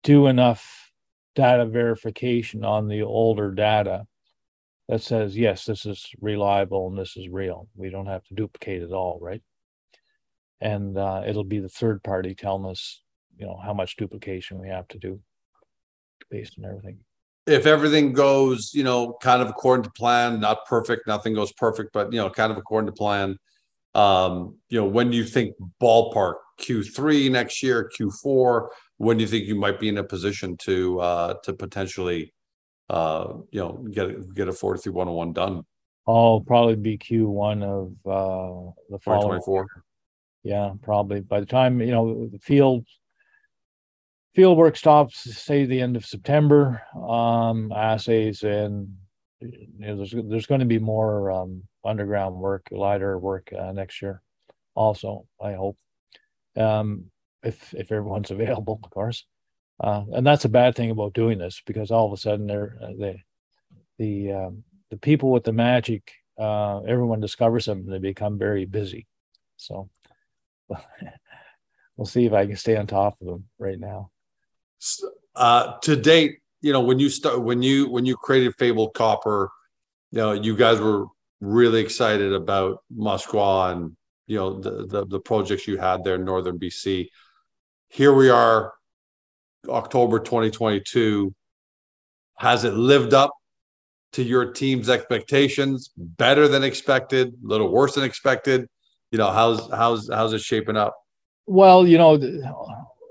do 0.03 0.27
enough 0.27 0.93
data 1.35 1.67
verification 1.67 2.65
on 2.65 2.89
the 2.89 3.03
older 3.03 3.51
data 3.51 4.07
that 4.89 5.03
says, 5.03 5.37
yes, 5.37 5.65
this 5.65 5.87
is 5.87 6.11
reliable 6.21 6.89
and 6.89 6.99
this 6.99 7.17
is 7.17 7.29
real. 7.29 7.69
We 7.77 7.91
don't 7.91 8.07
have 8.07 8.25
to 8.25 8.35
duplicate 8.35 8.83
it 8.83 8.91
all, 8.91 9.19
right? 9.21 9.43
And 10.61 10.99
uh, 10.99 11.23
it'll 11.27 11.45
be 11.45 11.61
the 11.61 11.69
third 11.69 12.03
party 12.03 12.35
telling 12.35 12.69
us, 12.69 13.03
you 13.39 13.47
know, 13.47 13.57
how 13.63 13.73
much 13.73 13.97
duplication 13.97 14.61
we 14.61 14.69
have 14.69 14.89
to 14.89 14.99
do 14.99 15.21
based 16.31 16.55
on 16.59 16.65
everything. 16.65 16.99
If 17.47 17.67
everything 17.67 18.13
goes, 18.13 18.71
you 18.75 18.85
know, 18.85 19.17
kind 19.21 19.43
of 19.43 19.49
according 19.49 19.85
to 19.85 19.91
plan, 19.91 20.41
not 20.41 20.67
perfect, 20.67 21.07
nothing 21.07 21.35
goes 21.35 21.53
perfect, 21.53 21.93
but, 21.93 22.13
you 22.13 22.19
know, 22.19 22.31
kind 22.31 22.53
of 22.53 22.59
according 22.59 22.87
to 22.87 22.93
plan, 22.93 23.37
Um, 23.95 24.57
you 24.69 24.79
know, 24.81 24.87
when 24.87 25.11
do 25.11 25.17
you 25.17 25.25
think 25.25 25.57
ballpark 25.83 26.35
Q3 26.61 27.29
next 27.31 27.63
year, 27.63 27.91
Q4, 27.99 28.69
when 28.99 29.17
do 29.17 29.23
you 29.25 29.29
think 29.29 29.47
you 29.47 29.57
might 29.57 29.81
be 29.81 29.89
in 29.89 29.99
a 29.99 30.05
position 30.05 30.57
to 30.59 31.01
uh 31.01 31.35
to 31.45 31.55
potentially 31.55 32.33
uh 32.89 33.35
you 33.51 33.61
know 33.61 33.73
get 33.91 34.07
get 34.35 34.49
a 34.49 34.53
43101 34.53 35.33
done? 35.33 35.65
Oh, 36.07 36.41
probably 36.41 36.77
be 36.77 36.99
Q1 36.99 37.63
of 37.65 37.87
uh 38.07 38.71
the 38.91 38.99
following 39.01 39.41
2024. 39.41 39.67
yeah, 40.45 40.73
probably 40.83 41.21
by 41.21 41.41
the 41.41 41.47
time, 41.47 41.81
you 41.81 41.91
know, 41.91 42.29
the 42.29 42.39
field 42.39 42.87
field 44.35 44.57
work 44.57 44.77
stops, 44.77 45.21
say 45.37 45.65
the 45.65 45.81
end 45.81 45.97
of 45.97 46.07
September, 46.07 46.83
um, 46.95 47.73
assays 47.73 48.43
and 48.43 48.97
you 49.41 49.69
know, 49.79 49.97
there's 49.97 50.15
there's 50.29 50.47
going 50.47 50.61
to 50.61 50.67
be 50.67 50.79
more 50.79 51.31
um 51.31 51.63
underground 51.85 52.37
work, 52.37 52.67
lidar 52.71 53.19
work 53.19 53.51
uh, 53.59 53.73
next 53.73 54.03
year 54.03 54.23
also, 54.75 55.27
I 55.43 55.55
hope. 55.55 55.79
Um 56.57 57.11
if 57.43 57.75
if 57.75 57.91
everyone's 57.91 58.31
available, 58.37 58.81
of 58.83 58.91
course. 58.91 59.25
Uh, 59.83 60.05
and 60.13 60.27
that's 60.27 60.45
a 60.45 60.49
bad 60.49 60.77
thing 60.77 60.91
about 60.91 61.15
doing 61.15 61.39
this 61.39 61.63
because 61.65 61.91
all 61.91 62.07
of 62.07 62.13
a 62.13 62.17
sudden 62.17 62.47
they're 62.47 62.77
uh, 62.83 62.93
they 62.99 63.23
the 63.99 64.33
um, 64.33 64.65
the 64.91 64.97
people 64.97 65.31
with 65.31 65.45
the 65.45 65.53
magic 65.53 66.13
uh, 66.39 66.81
everyone 66.81 67.21
discovers 67.21 67.67
them 67.67 67.81
and 67.81 67.93
they 67.93 67.99
become 67.99 68.39
very 68.39 68.65
busy. 68.65 69.07
So 69.57 69.89
we'll 71.97 72.07
see 72.07 72.27
if 72.27 72.33
I 72.33 72.47
can 72.47 72.57
stay 72.57 72.77
on 72.77 72.87
top 72.87 73.21
of 73.21 73.27
them 73.27 73.45
right 73.59 73.79
now. 73.79 74.11
Uh, 75.35 75.79
to 75.83 75.97
date, 75.97 76.39
you 76.61 76.73
know, 76.73 76.81
when 76.81 76.99
you 76.99 77.09
start 77.09 77.43
when 77.43 77.63
you 77.63 77.89
when 77.89 78.05
you 78.05 78.17
created 78.17 78.55
Fabled 78.59 78.95
Copper, 78.95 79.51
you 80.11 80.19
know, 80.19 80.33
you 80.33 80.57
guys 80.57 80.81
were 80.81 81.07
really 81.41 81.81
excited 81.81 82.33
about 82.33 82.83
Muskwa 82.95 83.73
and 83.73 83.97
you 84.27 84.37
know 84.37 84.61
the, 84.61 84.87
the 84.87 85.07
the 85.07 85.21
projects 85.21 85.67
you 85.67 85.79
had 85.79 86.05
there 86.05 86.17
in 86.17 86.25
northern 86.25 86.59
BC. 86.59 87.09
Here 87.89 88.13
we 88.13 88.29
are, 88.31 88.73
October 89.69 90.21
2022. 90.21 91.35
Has 92.39 92.65
it 92.65 92.75
lived 92.75 93.13
up 93.13 93.31
to 94.13 94.23
your 94.23 94.53
team's 94.53 94.89
expectations? 94.89 95.91
Better 95.97 96.49
than 96.49 96.63
expected? 96.63 97.29
A 97.29 97.47
little 97.47 97.71
worse 97.71 97.95
than 97.95 98.05
expected? 98.05 98.67
You 99.11 99.19
know, 99.19 99.31
how's 99.31 99.71
how's 99.71 100.09
how's 100.09 100.33
it 100.33 100.41
shaping 100.41 100.77
up? 100.77 100.95
Well, 101.47 101.87
you 101.87 101.99
know, 101.99 102.17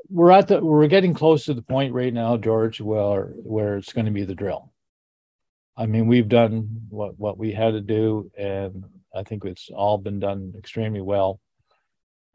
we're 0.09 0.31
at 0.31 0.47
the 0.47 0.63
we're 0.63 0.87
getting 0.87 1.13
close 1.13 1.45
to 1.45 1.53
the 1.53 1.61
point 1.61 1.93
right 1.93 2.13
now, 2.13 2.37
George, 2.37 2.81
where 2.81 3.25
where 3.35 3.77
it's 3.77 3.93
going 3.93 4.05
to 4.05 4.11
be 4.11 4.25
the 4.25 4.35
drill. 4.35 4.71
I 5.77 5.85
mean, 5.85 6.07
we've 6.07 6.27
done 6.27 6.81
what 6.89 7.19
what 7.19 7.37
we 7.37 7.51
had 7.51 7.71
to 7.71 7.81
do, 7.81 8.31
and 8.37 8.83
I 9.15 9.23
think 9.23 9.45
it's 9.45 9.69
all 9.73 9.97
been 9.97 10.19
done 10.19 10.53
extremely 10.57 11.01
well, 11.01 11.39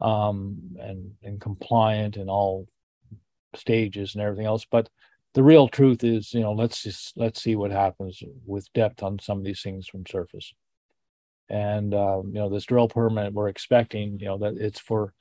um, 0.01 0.57
and 0.79 1.11
and 1.23 1.39
compliant 1.39 2.17
in 2.17 2.29
all 2.29 2.67
stages 3.55 4.15
and 4.15 4.23
everything 4.23 4.45
else. 4.45 4.65
But 4.69 4.89
the 5.33 5.43
real 5.43 5.67
truth 5.67 6.03
is, 6.03 6.33
you 6.33 6.39
know, 6.39 6.53
let's 6.53 6.81
just 6.81 7.17
let's 7.17 7.41
see 7.41 7.55
what 7.55 7.71
happens 7.71 8.23
with 8.45 8.71
depth 8.73 9.03
on 9.03 9.19
some 9.19 9.37
of 9.37 9.43
these 9.43 9.61
things 9.61 9.87
from 9.87 10.05
surface. 10.07 10.53
And 11.49 11.93
um, 11.93 12.27
you 12.27 12.39
know, 12.39 12.49
this 12.49 12.65
drill 12.65 12.87
permit 12.87 13.33
we're 13.33 13.49
expecting, 13.49 14.19
you 14.19 14.27
know, 14.27 14.37
that 14.39 14.55
it's 14.57 14.79
for 14.79 15.13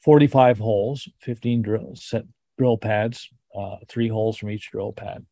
45 0.00 0.58
holes, 0.58 1.08
15 1.22 1.62
drill 1.62 1.92
set 1.96 2.24
drill 2.56 2.78
pads, 2.78 3.28
uh, 3.56 3.76
three 3.88 4.08
holes 4.08 4.36
from 4.36 4.50
each 4.50 4.70
drill 4.70 4.92
pad, 4.92 5.24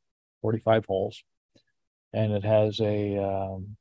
45 0.43 0.87
holes, 0.87 1.23
and 2.13 2.33
it 2.33 2.45
has 2.45 2.81
a 2.81 3.19
um, 3.19 3.77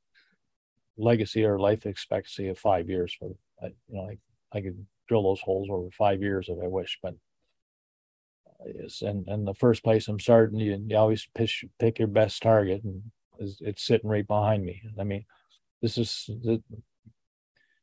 legacy 0.97 1.43
or 1.43 1.59
life 1.59 1.85
expectancy 1.85 2.47
of 2.49 2.59
five 2.59 2.89
years. 2.89 3.15
For 3.19 3.29
you 3.61 3.71
know, 3.89 4.09
I, 4.09 4.17
I 4.57 4.61
could 4.61 4.85
drill 5.07 5.23
those 5.23 5.41
holes 5.41 5.69
over 5.71 5.89
five 5.91 6.21
years 6.21 6.47
if 6.49 6.57
I 6.63 6.67
wish, 6.67 6.99
but 7.01 7.15
yes, 8.65 9.01
and 9.01 9.27
and 9.27 9.47
the 9.47 9.53
first 9.53 9.83
place 9.83 10.07
I'm 10.07 10.19
starting, 10.19 10.59
you, 10.59 10.83
you 10.87 10.97
always 10.97 11.27
pick 11.33 11.49
pick 11.79 11.99
your 11.99 12.07
best 12.07 12.41
target, 12.41 12.83
and 12.83 13.03
it's, 13.39 13.57
it's 13.61 13.85
sitting 13.85 14.09
right 14.09 14.27
behind 14.27 14.63
me. 14.63 14.81
I 14.99 15.03
mean, 15.03 15.25
this 15.81 15.97
is 15.97 16.29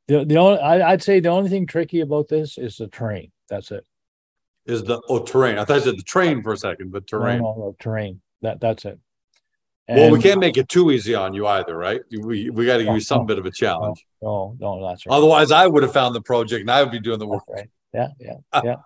the 0.08 0.24
the, 0.24 0.36
only 0.36 0.60
I, 0.60 0.90
would 0.90 1.02
say 1.02 1.20
the 1.20 1.28
only 1.28 1.50
thing 1.50 1.66
tricky 1.66 2.00
about 2.00 2.28
this 2.28 2.58
is 2.58 2.76
the 2.76 2.88
terrain. 2.88 3.30
That's 3.48 3.70
it. 3.70 3.84
Is 4.66 4.82
the 4.84 5.00
oh 5.08 5.20
terrain? 5.20 5.58
I 5.58 5.64
thought 5.64 5.74
you 5.74 5.80
said 5.80 5.98
the 5.98 6.02
train 6.02 6.42
for 6.42 6.52
a 6.52 6.56
second, 6.56 6.92
but 6.92 7.06
terrain. 7.06 7.38
No, 7.38 7.54
no, 7.54 7.60
no, 7.60 7.76
terrain. 7.78 8.20
That 8.42 8.60
that's 8.60 8.84
it. 8.84 8.98
And, 9.88 9.98
well, 9.98 10.10
we 10.12 10.20
can't 10.20 10.38
make 10.38 10.56
it 10.56 10.68
too 10.68 10.92
easy 10.92 11.14
on 11.14 11.34
you 11.34 11.46
either, 11.46 11.76
right? 11.76 12.00
We 12.10 12.50
we 12.50 12.66
got 12.66 12.76
to 12.78 12.84
give 12.84 12.94
you 12.94 13.00
some 13.00 13.26
bit 13.26 13.38
of 13.38 13.46
a 13.46 13.50
challenge. 13.50 14.04
No, 14.20 14.56
no, 14.60 14.78
no, 14.78 14.88
that's 14.88 15.04
right. 15.06 15.14
Otherwise, 15.14 15.50
I 15.50 15.66
would 15.66 15.82
have 15.82 15.92
found 15.92 16.14
the 16.14 16.20
project 16.20 16.60
and 16.60 16.70
I 16.70 16.82
would 16.82 16.92
be 16.92 17.00
doing 17.00 17.18
the 17.18 17.26
work. 17.26 17.42
That's 17.48 17.60
right. 17.60 17.70
Yeah, 17.92 18.08
yeah, 18.20 18.36
ah. 18.52 18.62
yeah. 18.64 18.76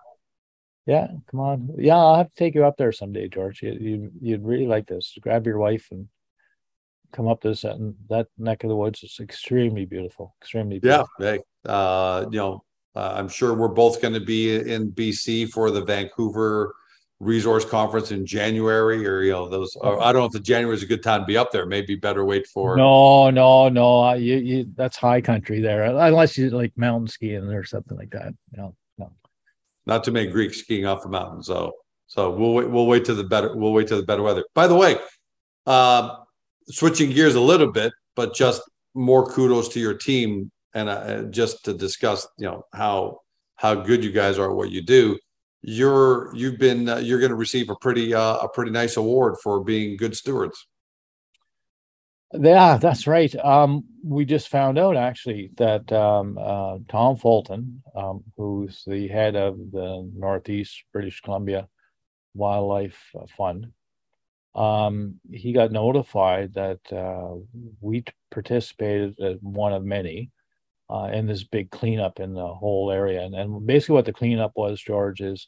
Yeah, 0.87 1.07
come 1.29 1.41
on. 1.41 1.75
Yeah, 1.77 1.97
I'll 1.97 2.15
have 2.15 2.29
to 2.29 2.35
take 2.35 2.55
you 2.55 2.65
up 2.65 2.77
there 2.77 2.93
someday, 2.93 3.27
George. 3.27 3.61
You, 3.61 3.73
you 3.73 4.11
you'd 4.21 4.45
really 4.45 4.67
like 4.67 4.87
this. 4.87 5.17
Grab 5.19 5.45
your 5.45 5.57
wife 5.57 5.89
and 5.91 6.07
come 7.11 7.27
up 7.27 7.41
to 7.41 7.49
this 7.49 7.63
and 7.63 7.95
that 8.09 8.27
neck 8.37 8.63
of 8.63 8.69
the 8.69 8.75
woods. 8.75 9.03
is 9.03 9.19
extremely 9.19 9.85
beautiful. 9.85 10.35
Extremely 10.41 10.79
beautiful. 10.79 11.07
Yeah, 11.19 11.31
hey, 11.31 11.39
uh, 11.65 12.25
you 12.31 12.37
know, 12.37 12.63
uh, 12.95 13.13
I'm 13.15 13.29
sure 13.29 13.53
we're 13.53 13.67
both 13.67 14.01
going 14.01 14.13
to 14.13 14.19
be 14.19 14.55
in 14.55 14.91
BC 14.91 15.49
for 15.49 15.71
the 15.71 15.81
Vancouver 15.81 16.73
Resource 17.19 17.65
Conference 17.65 18.11
in 18.11 18.25
January, 18.25 19.05
or 19.07 19.23
you 19.23 19.31
know, 19.31 19.49
those. 19.49 19.75
Or 19.75 20.01
I 20.01 20.11
don't 20.11 20.21
know 20.21 20.25
if 20.25 20.31
the 20.31 20.39
January 20.39 20.75
is 20.75 20.83
a 20.83 20.87
good 20.87 21.01
time 21.01 21.21
to 21.21 21.25
be 21.25 21.37
up 21.37 21.51
there. 21.51 21.65
Maybe 21.65 21.95
better 21.95 22.25
wait 22.25 22.45
for. 22.47 22.77
No, 22.77 23.31
no, 23.31 23.69
no. 23.69 24.13
You, 24.13 24.37
you, 24.37 24.67
that's 24.75 24.97
high 24.97 25.21
country 25.21 25.61
there, 25.61 25.83
unless 25.83 26.37
you 26.37 26.51
like 26.51 26.73
mountain 26.77 27.07
skiing 27.07 27.45
or 27.45 27.63
something 27.63 27.97
like 27.97 28.11
that. 28.11 28.33
No, 28.51 28.75
no. 28.99 29.11
Not 29.87 30.03
to 30.03 30.11
make 30.11 30.31
Greek 30.31 30.53
skiing 30.53 30.85
off 30.85 31.01
the 31.01 31.09
mountain, 31.09 31.41
so 31.41 31.73
so 32.05 32.31
we'll 32.31 32.53
wait. 32.53 32.69
We'll 32.69 32.87
wait 32.87 33.05
to 33.05 33.15
the 33.15 33.23
better. 33.23 33.55
We'll 33.55 33.73
wait 33.73 33.87
to 33.87 33.95
the 33.95 34.03
better 34.03 34.21
weather. 34.21 34.45
By 34.53 34.67
the 34.67 34.75
way, 34.75 34.97
uh, 35.65 36.17
switching 36.69 37.11
gears 37.11 37.35
a 37.35 37.41
little 37.41 37.71
bit, 37.71 37.93
but 38.15 38.35
just 38.35 38.61
more 38.93 39.25
kudos 39.25 39.69
to 39.69 39.79
your 39.79 39.93
team 39.93 40.51
and 40.73 40.89
uh, 40.89 41.23
just 41.23 41.65
to 41.65 41.73
discuss, 41.73 42.27
you 42.37 42.45
know, 42.45 42.63
how 42.73 43.19
how 43.55 43.75
good 43.75 44.03
you 44.03 44.11
guys 44.11 44.37
are 44.37 44.51
at 44.51 44.55
what 44.55 44.71
you 44.71 44.81
do. 44.81 45.17
You're 45.61 46.33
you've 46.35 46.59
been 46.59 46.87
uh, 46.87 46.97
you're 46.97 47.19
going 47.19 47.31
to 47.31 47.35
receive 47.35 47.69
a 47.69 47.75
pretty 47.75 48.13
uh, 48.13 48.37
a 48.37 48.49
pretty 48.49 48.71
nice 48.71 48.97
award 48.97 49.35
for 49.41 49.63
being 49.63 49.97
good 49.97 50.15
stewards. 50.15 50.67
Yeah, 52.33 52.77
that's 52.77 53.07
right. 53.07 53.33
Um, 53.35 53.85
we 54.03 54.25
just 54.25 54.49
found 54.49 54.77
out 54.77 54.97
actually 54.97 55.51
that 55.55 55.91
um, 55.93 56.37
uh, 56.37 56.77
Tom 56.89 57.15
Fulton, 57.15 57.81
um, 57.95 58.23
who's 58.35 58.83
the 58.85 59.07
head 59.07 59.35
of 59.35 59.57
the 59.71 60.09
Northeast 60.13 60.83
British 60.91 61.21
Columbia 61.21 61.69
Wildlife 62.35 63.01
Fund, 63.37 63.71
um, 64.57 65.19
he 65.31 65.53
got 65.53 65.71
notified 65.71 66.55
that 66.55 66.79
uh, 66.91 67.35
we 67.79 68.03
participated 68.31 69.15
as 69.19 69.37
one 69.41 69.71
of 69.71 69.83
many 69.83 70.31
uh, 70.89 71.09
in 71.13 71.27
this 71.27 71.43
big 71.43 71.69
cleanup 71.69 72.19
in 72.19 72.33
the 72.33 72.47
whole 72.47 72.91
area. 72.91 73.21
And, 73.21 73.35
and 73.35 73.67
basically, 73.67 73.93
what 73.93 74.05
the 74.05 74.13
cleanup 74.13 74.53
was, 74.55 74.81
George, 74.81 75.21
is 75.21 75.47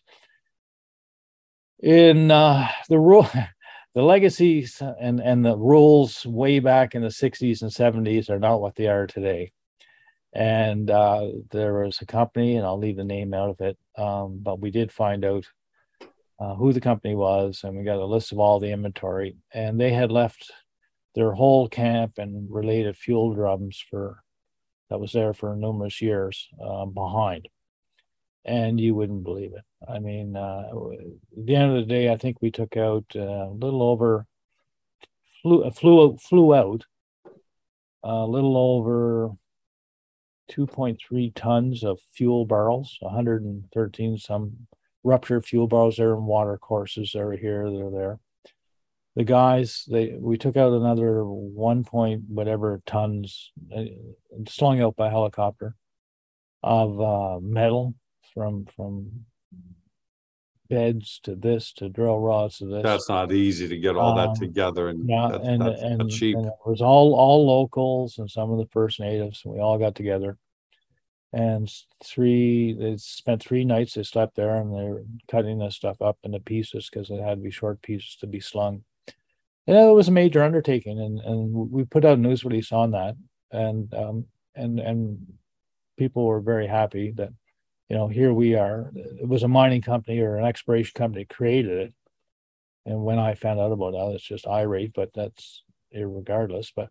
in 1.80 2.30
uh, 2.30 2.68
the 2.88 3.00
rule. 3.00 3.28
the 3.96 4.04
legacies 4.04 4.82
and, 5.02 5.20
and 5.20 5.44
the 5.44 5.58
rules 5.58 6.24
way 6.24 6.60
back 6.60 6.94
in 6.94 7.02
the 7.02 7.08
60s 7.08 7.64
and 7.64 7.72
70s 7.72 8.30
are 8.30 8.40
not 8.40 8.62
what 8.62 8.76
they 8.76 8.88
are 8.88 9.08
today. 9.08 9.52
And 10.34 10.92
uh, 10.92 11.30
there 11.50 11.84
was 11.84 12.00
a 12.00 12.06
company, 12.06 12.58
and 12.58 12.66
I'll 12.66 12.78
leave 12.78 12.98
the 12.98 13.04
name 13.04 13.34
out 13.34 13.50
of 13.50 13.62
it, 13.62 13.78
um, 13.98 14.40
but 14.44 14.60
we 14.60 14.70
did 14.70 14.92
find 14.92 15.26
out 15.26 15.46
uh, 16.40 16.56
who 16.56 16.72
the 16.74 16.82
company 16.82 17.16
was, 17.16 17.62
and 17.64 17.78
we 17.78 17.84
got 17.84 17.98
a 17.98 18.06
list 18.06 18.32
of 18.32 18.40
all 18.40 18.60
the 18.60 18.72
inventory. 18.72 19.36
And 19.54 19.80
they 19.80 19.92
had 19.92 20.12
left 20.12 20.52
their 21.16 21.34
whole 21.34 21.68
camp 21.68 22.14
and 22.18 22.50
related 22.50 22.96
fuel 22.98 23.34
drums 23.34 23.84
for 23.90 24.24
that 24.90 25.00
was 25.00 25.12
there 25.12 25.34
for 25.34 25.56
numerous 25.56 26.02
years 26.02 26.48
uh, 26.64 26.86
behind. 26.86 27.48
And 28.46 28.80
you 28.80 28.96
wouldn't 28.96 29.24
believe 29.24 29.54
it. 29.54 29.64
I 29.88 30.00
mean, 30.00 30.36
uh, 30.36 30.70
at 31.38 31.46
the 31.46 31.56
end 31.56 31.72
of 31.72 31.76
the 31.76 31.94
day, 31.94 32.12
I 32.12 32.18
think 32.18 32.42
we 32.42 32.52
took 32.52 32.76
out 32.76 33.06
uh, 33.16 33.20
a 33.20 33.54
little 33.54 33.84
over 33.84 34.26
flew 35.42 35.70
flew 35.72 36.18
flew 36.18 36.54
out 36.54 36.86
a 38.04 38.26
little 38.26 38.58
over 38.58 39.32
2.3 40.52 41.34
tons 41.36 41.84
of 41.84 42.00
fuel 42.14 42.46
barrels, 42.46 42.98
113 43.02 44.18
some 44.18 44.68
ruptured 45.04 45.46
fuel 45.46 45.68
barrels 45.68 45.98
there 45.98 46.14
and 46.14 46.26
water 46.26 46.58
courses 46.58 47.12
that 47.14 47.22
are 47.22 47.32
here, 47.32 47.70
they're 47.70 47.92
there. 47.92 48.20
The 49.16 49.24
guys, 49.24 49.86
they 49.90 50.16
we 50.18 50.38
took 50.38 50.56
out 50.56 50.74
another 50.74 51.26
one 51.26 51.84
point 51.84 52.24
whatever 52.28 52.82
tons, 52.86 53.52
uh, 53.76 53.84
slung 54.48 54.82
out 54.82 54.96
by 54.96 55.10
helicopter 55.10 55.76
of 56.64 57.02
uh, 57.02 57.40
metal 57.42 57.96
from 58.34 58.66
from 58.66 59.26
beds 60.70 61.20
to 61.24 61.36
this 61.36 61.74
to 61.74 61.90
drill 61.90 62.20
rods 62.20 62.60
to 62.60 62.66
this. 62.68 62.84
That's 62.84 63.10
not 63.10 63.32
easy 63.32 63.68
to 63.68 63.78
get 63.78 63.98
all 63.98 64.18
um, 64.18 64.34
that 64.34 64.40
together 64.40 64.90
and 64.90 65.10
yeah, 65.10 65.30
that's, 65.32 65.48
and, 65.48 65.62
that's, 65.62 65.82
and, 65.82 66.00
that's 66.00 66.16
cheap. 66.16 66.38
and 66.38 66.46
it 66.46 66.54
was 66.66 66.82
all 66.82 67.16
all 67.16 67.48
locals 67.48 68.20
and 68.20 68.30
some 68.30 68.52
of 68.52 68.60
the 68.60 68.68
First 68.72 69.00
Natives. 69.00 69.42
And 69.44 69.56
we 69.56 69.60
all 69.60 69.78
got 69.78 69.96
together 69.96 70.38
and 71.32 71.72
three 72.04 72.74
they 72.74 72.98
spent 72.98 73.42
three 73.42 73.64
nights 73.64 73.94
they 73.94 74.04
slept 74.04 74.36
there 74.36 74.56
and 74.56 74.74
they 74.74 74.90
were 74.90 75.04
cutting 75.30 75.60
this 75.60 75.76
stuff 75.76 76.02
up 76.02 76.18
into 76.24 76.40
pieces 76.40 76.90
because 76.90 77.10
it 77.10 77.22
had 77.22 77.36
to 77.36 77.44
be 77.44 77.52
short 77.52 77.82
pieces 77.82 78.18
to 78.20 78.28
be 78.28 78.40
slung. 78.40 78.84
And 79.68 79.78
it 79.78 79.94
was 79.94 80.08
a 80.08 80.12
major 80.12 80.44
undertaking 80.44 81.00
and 81.00 81.20
and 81.20 81.52
we 81.54 81.84
put 81.84 82.06
out 82.06 82.18
a 82.18 82.22
news 82.22 82.44
release 82.44 82.72
on 82.72 82.92
that 82.92 83.16
and 83.52 83.94
um 83.94 84.26
and 84.56 84.80
and 84.80 85.20
people 85.98 86.26
were 86.26 86.42
very 86.42 86.66
happy 86.66 87.12
that 87.18 87.30
you 87.90 87.96
know 87.96 88.08
here 88.08 88.34
we 88.34 88.56
are. 88.56 88.92
It 88.96 89.28
was 89.28 89.44
a 89.44 89.48
mining 89.48 89.82
company 89.82 90.20
or 90.20 90.38
an 90.38 90.46
exploration 90.46 90.94
company 90.96 91.26
created 91.26 91.78
it. 91.78 91.94
And 92.88 93.04
when 93.04 93.20
i 93.20 93.36
found 93.36 93.60
out 93.60 93.72
about 93.72 93.92
that 93.92 94.16
it's 94.16 94.24
just 94.24 94.48
irate 94.48 94.94
but 94.96 95.12
that's 95.14 95.64
regardless 95.94 96.72
but 96.76 96.90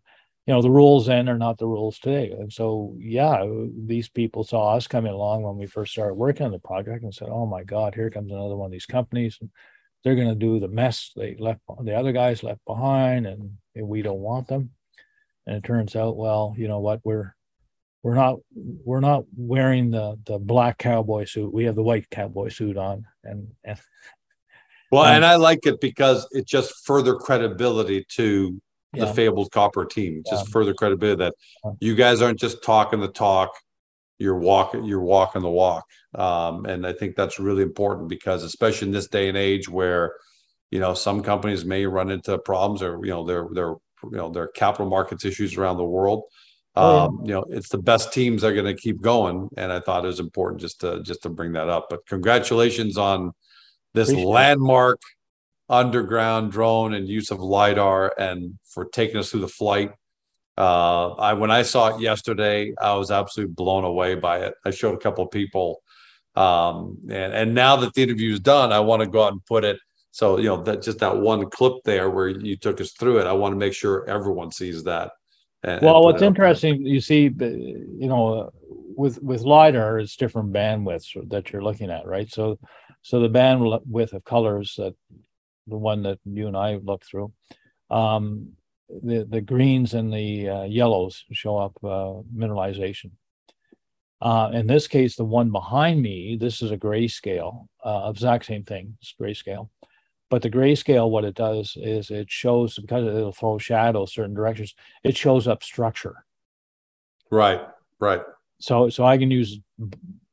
you 0.49 0.55
know 0.55 0.63
the 0.63 0.71
rules 0.71 1.05
then 1.05 1.29
are 1.29 1.37
not 1.37 1.59
the 1.59 1.67
rules 1.67 1.99
today. 1.99 2.31
And 2.31 2.51
so 2.51 2.95
yeah 2.97 3.45
these 3.85 4.09
people 4.09 4.43
saw 4.43 4.73
us 4.75 4.87
coming 4.87 5.11
along 5.11 5.43
when 5.43 5.57
we 5.57 5.67
first 5.67 5.91
started 5.91 6.15
working 6.15 6.43
on 6.47 6.51
the 6.51 6.57
project 6.57 7.03
and 7.03 7.13
said 7.13 7.27
oh 7.29 7.45
my 7.45 7.63
god 7.63 7.93
here 7.93 8.09
comes 8.09 8.31
another 8.31 8.55
one 8.55 8.65
of 8.65 8.71
these 8.71 8.87
companies. 8.87 9.37
And 9.39 9.51
they're 10.03 10.15
going 10.15 10.27
to 10.27 10.33
do 10.33 10.59
the 10.59 10.67
mess 10.67 11.11
they 11.15 11.35
left 11.37 11.61
the 11.83 11.95
other 11.95 12.11
guys 12.11 12.41
left 12.41 12.61
behind 12.65 13.27
and, 13.27 13.57
and 13.75 13.87
we 13.87 14.01
don't 14.01 14.21
want 14.21 14.47
them. 14.47 14.71
And 15.45 15.55
it 15.57 15.63
turns 15.63 15.95
out 15.95 16.17
well 16.17 16.55
you 16.57 16.67
know 16.67 16.79
what? 16.79 17.01
We're 17.03 17.35
we're 18.01 18.15
not 18.15 18.37
we're 18.55 19.01
not 19.01 19.25
wearing 19.37 19.91
the 19.91 20.17
the 20.25 20.39
black 20.39 20.79
cowboy 20.79 21.25
suit. 21.25 21.53
We 21.53 21.65
have 21.65 21.75
the 21.75 21.83
white 21.83 22.09
cowboy 22.09 22.49
suit 22.49 22.75
on 22.75 23.05
and, 23.23 23.49
and 23.63 23.77
well 24.91 25.05
and 25.15 25.23
i 25.23 25.35
like 25.35 25.67
it 25.67 25.79
because 25.79 26.27
it 26.31 26.47
just 26.47 26.73
further 26.87 27.13
credibility 27.13 28.03
to 28.15 28.59
the 28.93 29.07
fabled 29.07 29.51
copper 29.51 29.85
team 29.85 30.23
just 30.27 30.45
yeah. 30.45 30.51
further 30.51 30.73
credibility 30.73 31.17
that 31.17 31.35
you 31.79 31.95
guys 31.95 32.21
aren't 32.21 32.39
just 32.39 32.63
talking 32.63 32.99
the 32.99 33.07
talk 33.07 33.51
you're 34.17 34.37
walking 34.37 34.83
you're 34.83 34.99
walking 34.99 35.41
the 35.41 35.49
walk. 35.49 35.85
Um, 36.15 36.65
and 36.65 36.85
i 36.85 36.93
think 36.93 37.15
that's 37.15 37.39
really 37.39 37.63
important 37.63 38.09
because 38.09 38.43
especially 38.43 38.87
in 38.87 38.93
this 38.93 39.07
day 39.07 39.29
and 39.29 39.37
age 39.37 39.69
where 39.69 40.15
you 40.71 40.79
know 40.79 40.93
some 40.93 41.21
companies 41.21 41.65
may 41.65 41.85
run 41.85 42.09
into 42.09 42.37
problems 42.39 42.81
or 42.81 42.99
you 43.03 43.11
know 43.11 43.23
their 43.25 43.47
their 43.51 43.69
you 44.03 44.17
know 44.17 44.29
their 44.29 44.47
capital 44.47 44.89
markets 44.89 45.25
issues 45.25 45.57
around 45.57 45.77
the 45.77 45.83
world. 45.83 46.23
Oh, 46.75 46.99
um, 46.99 47.21
you 47.25 47.33
know 47.33 47.45
it's 47.49 47.69
the 47.69 47.77
best 47.77 48.13
teams 48.13 48.41
that 48.41 48.49
are 48.49 48.53
going 48.53 48.65
to 48.65 48.79
keep 48.79 49.01
going. 49.01 49.49
And 49.57 49.71
i 49.71 49.79
thought 49.79 50.03
it 50.03 50.07
was 50.07 50.19
important 50.19 50.61
just 50.61 50.81
to 50.81 51.01
just 51.03 51.23
to 51.23 51.29
bring 51.29 51.53
that 51.53 51.69
up. 51.69 51.87
But 51.89 52.05
congratulations 52.07 52.97
on 52.97 53.31
this 53.93 54.09
Appreciate 54.09 54.27
landmark 54.27 54.99
it 55.01 55.18
underground 55.69 56.51
drone 56.51 56.93
and 56.93 57.07
use 57.07 57.31
of 57.31 57.39
lidar 57.39 58.13
and 58.17 58.57
for 58.63 58.85
taking 58.85 59.17
us 59.17 59.29
through 59.29 59.41
the 59.41 59.47
flight 59.47 59.91
uh, 60.59 61.13
I 61.13 61.33
when 61.33 61.51
I 61.51 61.61
saw 61.61 61.95
it 61.95 62.01
yesterday, 62.01 62.73
I 62.81 62.93
was 62.95 63.11
absolutely 63.11 63.53
blown 63.53 63.85
away 63.85 64.15
by 64.15 64.39
it. 64.39 64.53
I 64.65 64.71
showed 64.71 64.93
a 64.93 64.97
couple 64.97 65.23
of 65.23 65.31
people, 65.31 65.81
um, 66.35 66.97
and 67.09 67.33
and 67.33 67.55
now 67.55 67.77
that 67.77 67.93
the 67.93 68.03
interview 68.03 68.33
is 68.33 68.41
done, 68.41 68.73
I 68.73 68.81
want 68.81 69.01
to 69.01 69.07
go 69.07 69.23
out 69.23 69.31
and 69.31 69.45
put 69.45 69.63
it. 69.63 69.79
So 70.11 70.37
you 70.37 70.49
know 70.49 70.61
that 70.63 70.81
just 70.81 70.99
that 70.99 71.15
one 71.15 71.49
clip 71.49 71.75
there 71.85 72.09
where 72.09 72.27
you 72.27 72.57
took 72.57 72.81
us 72.81 72.91
through 72.91 73.19
it, 73.19 73.25
I 73.25 73.31
want 73.31 73.53
to 73.53 73.57
make 73.57 73.73
sure 73.73 74.05
everyone 74.09 74.51
sees 74.51 74.83
that. 74.83 75.11
And, 75.63 75.81
well, 75.81 75.95
and 75.95 76.03
what's 76.03 76.21
interesting, 76.21 76.85
you 76.85 76.99
see, 76.99 77.31
you 77.39 78.07
know, 78.09 78.51
with 78.97 79.23
with 79.23 79.43
lidar, 79.43 79.99
it's 79.99 80.17
different 80.17 80.51
bandwidths 80.51 81.29
that 81.29 81.53
you're 81.53 81.63
looking 81.63 81.89
at, 81.89 82.05
right? 82.05 82.29
So, 82.29 82.59
so 83.01 83.21
the 83.21 83.29
bandwidth 83.29 84.11
of 84.11 84.25
colors 84.25 84.73
that 84.77 84.93
the 85.69 85.77
one 85.77 86.03
that 86.03 86.19
you 86.25 86.47
and 86.47 86.57
I 86.57 86.75
looked 86.75 87.05
through. 87.05 87.31
Um, 87.89 88.53
the 88.89 89.25
the 89.29 89.41
greens 89.41 89.93
and 89.93 90.11
the 90.11 90.49
uh, 90.49 90.63
yellows 90.63 91.23
show 91.31 91.57
up 91.57 91.77
uh, 91.83 92.21
mineralization. 92.35 93.11
Uh, 94.21 94.49
in 94.53 94.67
this 94.67 94.87
case, 94.87 95.15
the 95.15 95.23
one 95.23 95.49
behind 95.49 96.01
me, 96.01 96.35
this 96.35 96.61
is 96.61 96.71
a 96.71 96.77
grayscale, 96.77 97.67
uh, 97.85 98.11
exact 98.13 98.45
same 98.45 98.63
thing, 98.63 98.97
it's 99.01 99.15
grayscale. 99.19 99.69
But 100.29 100.41
the 100.41 100.49
grayscale, 100.49 101.09
what 101.09 101.23
it 101.23 101.35
does 101.35 101.77
is 101.77 102.11
it 102.11 102.29
shows 102.29 102.77
because 102.77 103.07
it'll 103.07 103.31
throw 103.31 103.57
shadows 103.57 104.13
certain 104.13 104.35
directions. 104.35 104.75
It 105.03 105.17
shows 105.17 105.47
up 105.47 105.63
structure. 105.63 106.25
Right, 107.31 107.61
right. 107.99 108.21
So, 108.59 108.89
so 108.89 109.05
I 109.05 109.17
can 109.17 109.31
use 109.31 109.59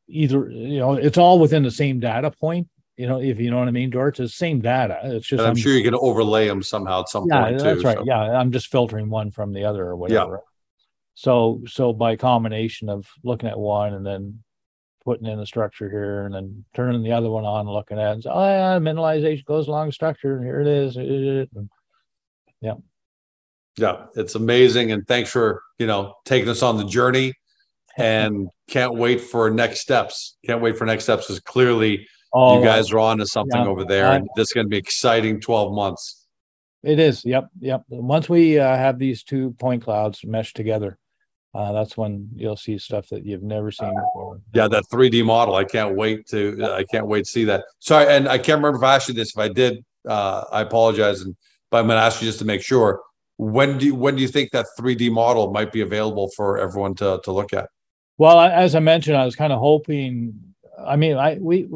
either. 0.09 0.51
You 0.51 0.79
know, 0.81 0.95
it's 0.95 1.17
all 1.17 1.39
within 1.39 1.63
the 1.63 1.71
same 1.71 2.01
data 2.01 2.31
point, 2.31 2.69
you 2.97 3.07
know, 3.07 3.21
if 3.21 3.39
you 3.39 3.51
know 3.51 3.59
what 3.59 3.69
I 3.69 3.73
mean, 3.73 3.91
George, 3.91 4.21
it's 4.21 4.33
the 4.33 4.37
same 4.37 4.61
data. 4.61 5.01
It's 5.05 5.27
just 5.27 5.41
and 5.41 5.49
I'm, 5.49 5.51
I'm 5.51 5.57
sure 5.57 5.73
you 5.73 5.85
can 5.85 5.95
overlay 5.95 6.49
them 6.49 6.63
somehow 6.63 7.01
at 7.01 7.09
some 7.09 7.27
yeah, 7.29 7.45
point. 7.45 7.59
That's 7.59 7.83
too, 7.83 7.87
right. 7.87 7.99
So. 7.99 8.05
Yeah, 8.07 8.21
I'm 8.21 8.53
just 8.53 8.69
filtering 8.69 9.11
one 9.11 9.31
from 9.31 9.53
the 9.53 9.65
other 9.65 9.85
or 9.85 9.97
whatever. 9.97 10.35
Yeah. 10.35 10.51
So 11.15 11.63
so 11.67 11.93
by 11.93 12.17
combination 12.17 12.89
of 12.89 13.07
looking 13.23 13.49
at 13.49 13.59
one 13.59 13.95
and 13.95 14.05
then 14.05 14.43
putting 15.05 15.27
in 15.27 15.39
the 15.39 15.47
structure 15.47 15.89
here 15.89 16.27
and 16.27 16.35
then 16.35 16.65
turning 16.75 17.03
the 17.03 17.13
other 17.13 17.31
one 17.31 17.45
on 17.45 17.61
and 17.61 17.71
looking 17.71 17.99
at 17.99 18.09
it 18.09 18.13
and 18.15 18.23
say, 18.25 18.31
oh 18.31 18.45
yeah, 18.45 18.79
mineralization 18.79 19.45
goes 19.45 19.69
along 19.69 19.87
the 19.87 19.93
structure. 19.93 20.43
Here 20.43 20.61
it 20.61 20.67
is. 20.67 20.97
And, 20.97 21.71
yeah. 22.61 22.75
Yeah, 23.79 24.07
it's 24.17 24.35
amazing. 24.35 24.91
And 24.91 25.07
thanks 25.07 25.31
for, 25.31 25.63
you 25.79 25.87
know, 25.87 26.15
taking 26.25 26.49
us 26.49 26.63
on 26.63 26.77
the 26.77 26.85
journey 26.85 27.35
and 27.97 28.49
can't 28.69 28.95
wait 28.95 29.21
for 29.21 29.49
next 29.49 29.81
steps. 29.81 30.39
Can't 30.45 30.61
wait 30.61 30.77
for 30.77 30.87
next 30.87 31.05
steps 31.05 31.27
because 31.27 31.41
clearly 31.41 32.09
Oh, 32.39 32.59
you 32.59 32.65
guys 32.65 32.93
are 32.93 32.99
on 32.99 33.17
to 33.17 33.27
something 33.27 33.63
yeah, 33.63 33.67
over 33.67 33.83
there, 33.83 34.13
and 34.13 34.29
this 34.37 34.49
is 34.49 34.53
going 34.53 34.67
to 34.67 34.69
be 34.69 34.77
exciting 34.77 35.41
12 35.41 35.73
months. 35.73 36.27
It 36.83 36.99
is. 36.99 37.25
Yep. 37.25 37.49
Yep. 37.61 37.85
Once 37.89 38.29
we 38.29 38.59
uh, 38.59 38.77
have 38.77 38.99
these 38.99 39.23
two 39.23 39.53
point 39.53 39.83
clouds 39.83 40.21
meshed 40.23 40.55
together, 40.55 40.99
uh, 41.55 41.73
that's 41.73 41.97
when 41.97 42.29
you'll 42.37 42.59
see 42.59 42.77
stuff 42.77 43.09
that 43.09 43.25
you've 43.25 43.43
never 43.43 43.71
seen 43.71 43.89
before. 43.89 44.39
Yeah, 44.53 44.69
that 44.69 44.85
3D 44.93 45.25
model. 45.25 45.55
I 45.55 45.65
can't 45.65 45.97
wait 45.97 46.27
to. 46.29 46.63
I 46.63 46.85
can't 46.85 47.07
wait 47.07 47.25
to 47.25 47.31
see 47.31 47.45
that. 47.45 47.65
Sorry, 47.79 48.07
and 48.07 48.29
I 48.29 48.37
can't 48.37 48.59
remember 48.59 48.77
if 48.77 48.85
I 48.85 48.97
asked 48.97 49.09
you 49.09 49.15
this. 49.15 49.31
If 49.31 49.39
I 49.39 49.49
did, 49.49 49.83
uh, 50.07 50.45
I 50.53 50.61
apologize. 50.61 51.23
And 51.23 51.35
but 51.71 51.79
I'm 51.79 51.87
going 51.87 51.97
to 51.97 52.03
ask 52.03 52.21
you 52.21 52.29
just 52.29 52.41
to 52.41 52.45
make 52.45 52.63
sure. 52.63 53.01
When 53.39 53.79
do 53.79 53.87
you, 53.87 53.95
when 53.95 54.17
do 54.17 54.23
you 54.23 54.29
think 54.29 54.51
that 54.53 54.67
3D 54.79 55.11
model 55.11 55.53
might 55.53 55.73
be 55.73 55.81
available 55.81 56.31
for 56.37 56.59
everyone 56.59 56.95
to 56.97 57.19
to 57.25 57.33
look 57.33 57.55
at? 57.55 57.71
Well, 58.19 58.39
as 58.39 58.75
I 58.75 58.81
mentioned, 58.81 59.17
I 59.17 59.25
was 59.25 59.37
kind 59.37 59.55
of 59.55 59.59
hoping. 59.59 60.35
I 60.79 60.97
mean, 60.97 61.17
I 61.17 61.39
we 61.41 61.67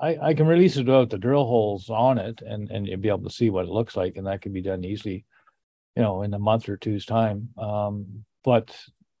I, 0.00 0.16
I 0.28 0.34
can 0.34 0.46
release 0.46 0.76
it 0.76 0.86
without 0.86 1.10
the 1.10 1.18
drill 1.18 1.44
holes 1.44 1.90
on 1.90 2.18
it 2.18 2.40
and, 2.42 2.70
and 2.70 2.86
you'll 2.86 3.00
be 3.00 3.08
able 3.08 3.24
to 3.24 3.34
see 3.34 3.50
what 3.50 3.64
it 3.64 3.70
looks 3.70 3.96
like. 3.96 4.16
And 4.16 4.26
that 4.26 4.42
can 4.42 4.52
be 4.52 4.62
done 4.62 4.84
easily, 4.84 5.24
you 5.96 6.02
know, 6.02 6.22
in 6.22 6.32
a 6.34 6.38
month 6.38 6.68
or 6.68 6.76
two's 6.76 7.04
time. 7.04 7.48
Um, 7.58 8.24
but 8.44 8.74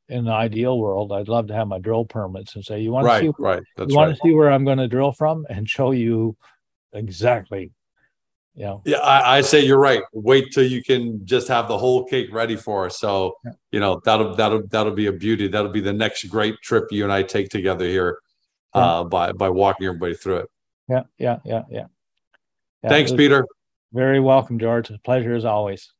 in 0.08 0.24
the 0.24 0.32
ideal 0.32 0.78
world, 0.78 1.12
I'd 1.12 1.28
love 1.28 1.48
to 1.48 1.54
have 1.54 1.68
my 1.68 1.78
drill 1.78 2.04
permits 2.04 2.54
and 2.54 2.64
say, 2.64 2.80
you 2.80 2.92
want 2.92 3.06
right, 3.06 3.20
to 3.20 3.26
see, 3.26 3.32
right. 3.38 3.62
That's 3.76 3.90
you 3.90 3.96
want 3.96 4.10
right. 4.10 4.16
to 4.16 4.20
see 4.22 4.34
where 4.34 4.50
I'm 4.50 4.64
going 4.64 4.78
to 4.78 4.88
drill 4.88 5.12
from 5.12 5.46
and 5.50 5.68
show 5.68 5.90
you 5.90 6.36
exactly. 6.92 7.72
You 8.54 8.64
know. 8.64 8.82
Yeah, 8.84 8.98
I, 8.98 9.38
I, 9.38 9.40
say 9.40 9.64
you're 9.64 9.78
right. 9.78 10.02
Wait 10.12 10.52
till 10.52 10.64
you 10.64 10.82
can 10.82 11.24
just 11.24 11.46
have 11.46 11.68
the 11.68 11.78
whole 11.78 12.04
cake 12.04 12.32
ready 12.32 12.56
for 12.56 12.86
us. 12.86 12.98
So, 12.98 13.36
yeah. 13.44 13.52
you 13.70 13.78
know, 13.78 14.00
that'll 14.04 14.34
that'll 14.34 14.66
that'll 14.66 14.94
be 14.94 15.06
a 15.06 15.12
beauty. 15.12 15.46
That'll 15.46 15.70
be 15.70 15.80
the 15.80 15.92
next 15.92 16.24
great 16.24 16.56
trip 16.60 16.86
you 16.90 17.04
and 17.04 17.12
I 17.12 17.22
take 17.22 17.50
together 17.50 17.84
here 17.84 18.18
uh, 18.74 19.04
by 19.04 19.30
by 19.30 19.48
walking 19.48 19.86
everybody 19.86 20.14
through 20.14 20.38
it. 20.38 20.50
Yeah, 20.88 21.02
yeah, 21.18 21.38
yeah, 21.44 21.62
yeah. 21.70 21.86
yeah 22.82 22.88
Thanks, 22.88 23.12
Peter. 23.12 23.46
Very 23.92 24.20
welcome, 24.20 24.58
George. 24.58 24.90
A 24.90 24.98
pleasure 24.98 25.34
as 25.34 25.44
always. 25.44 25.92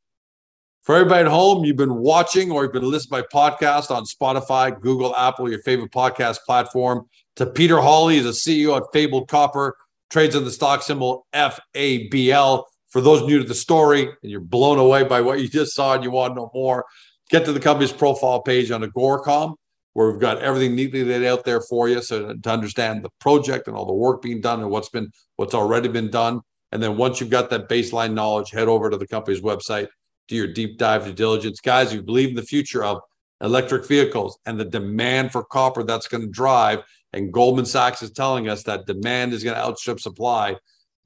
For 0.82 0.96
everybody 0.96 1.26
at 1.26 1.30
home, 1.30 1.64
you've 1.64 1.76
been 1.76 1.96
watching 1.96 2.50
or 2.50 2.62
you've 2.62 2.72
been 2.72 2.90
listening 2.90 3.22
to 3.22 3.28
my 3.32 3.50
podcast 3.50 3.90
on 3.90 4.04
Spotify, 4.04 4.78
Google, 4.80 5.14
Apple, 5.16 5.50
your 5.50 5.60
favorite 5.60 5.92
podcast 5.92 6.38
platform. 6.46 7.06
To 7.36 7.46
Peter 7.46 7.78
Hawley, 7.78 8.16
is 8.16 8.26
a 8.26 8.30
CEO 8.30 8.76
at 8.76 8.84
Fabled 8.92 9.28
Copper, 9.28 9.76
trades 10.10 10.34
on 10.34 10.44
the 10.44 10.50
stock 10.50 10.82
symbol 10.82 11.26
FABL. 11.34 12.64
For 12.88 13.02
those 13.02 13.22
new 13.26 13.38
to 13.38 13.44
the 13.44 13.54
story 13.54 14.04
and 14.04 14.30
you're 14.30 14.40
blown 14.40 14.78
away 14.78 15.04
by 15.04 15.20
what 15.20 15.40
you 15.40 15.48
just 15.48 15.74
saw 15.74 15.94
and 15.94 16.02
you 16.02 16.10
want 16.10 16.30
to 16.30 16.36
know 16.36 16.50
more, 16.54 16.86
get 17.28 17.44
to 17.44 17.52
the 17.52 17.60
company's 17.60 17.92
profile 17.92 18.40
page 18.40 18.70
on 18.70 18.82
Agoracom 18.82 19.56
where 19.98 20.12
we've 20.12 20.20
got 20.20 20.38
everything 20.38 20.76
neatly 20.76 21.02
laid 21.02 21.24
out 21.24 21.44
there 21.44 21.60
for 21.60 21.88
you 21.88 22.00
so 22.00 22.32
to 22.32 22.50
understand 22.50 23.02
the 23.02 23.10
project 23.18 23.66
and 23.66 23.76
all 23.76 23.84
the 23.84 23.92
work 23.92 24.22
being 24.22 24.40
done 24.40 24.60
and 24.60 24.70
what's 24.70 24.88
been 24.88 25.10
what's 25.34 25.54
already 25.54 25.88
been 25.88 26.08
done. 26.08 26.40
And 26.70 26.80
then 26.80 26.96
once 26.96 27.20
you've 27.20 27.30
got 27.30 27.50
that 27.50 27.68
baseline 27.68 28.12
knowledge 28.12 28.52
head 28.52 28.68
over 28.68 28.90
to 28.90 28.96
the 28.96 29.08
company's 29.08 29.40
website 29.40 29.88
do 30.28 30.36
your 30.36 30.46
deep 30.46 30.78
dive 30.78 31.04
due 31.04 31.12
diligence. 31.12 31.60
Guys 31.60 31.92
you 31.92 32.00
believe 32.00 32.28
in 32.28 32.36
the 32.36 32.42
future 32.42 32.84
of 32.84 33.00
electric 33.40 33.88
vehicles 33.88 34.38
and 34.46 34.60
the 34.60 34.64
demand 34.64 35.32
for 35.32 35.42
copper 35.42 35.82
that's 35.82 36.06
going 36.06 36.22
to 36.22 36.30
drive 36.30 36.78
and 37.12 37.32
goldman 37.32 37.66
sachs 37.66 38.00
is 38.00 38.12
telling 38.12 38.48
us 38.48 38.62
that 38.62 38.86
demand 38.86 39.32
is 39.32 39.42
going 39.42 39.56
to 39.56 39.60
outstrip 39.60 39.98
supply. 39.98 40.54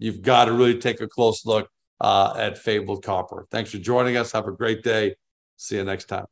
You've 0.01 0.21
got 0.21 0.45
to 0.45 0.53
really 0.53 0.77
take 0.77 1.01
a 1.01 1.09
close 1.09 1.47
look 1.47 1.67
uh, 2.03 2.35
at 2.37 2.59
fabled 2.59 3.03
copper. 3.03 3.47
Thanks 3.51 3.71
for 3.71 3.79
joining 3.79 4.19
us. 4.19 4.33
Have 4.33 4.49
a 4.49 4.53
great 4.53 4.83
day. 4.83 5.15
See 5.57 5.77
you 5.77 5.85
next 5.85 6.09
time 6.09 6.32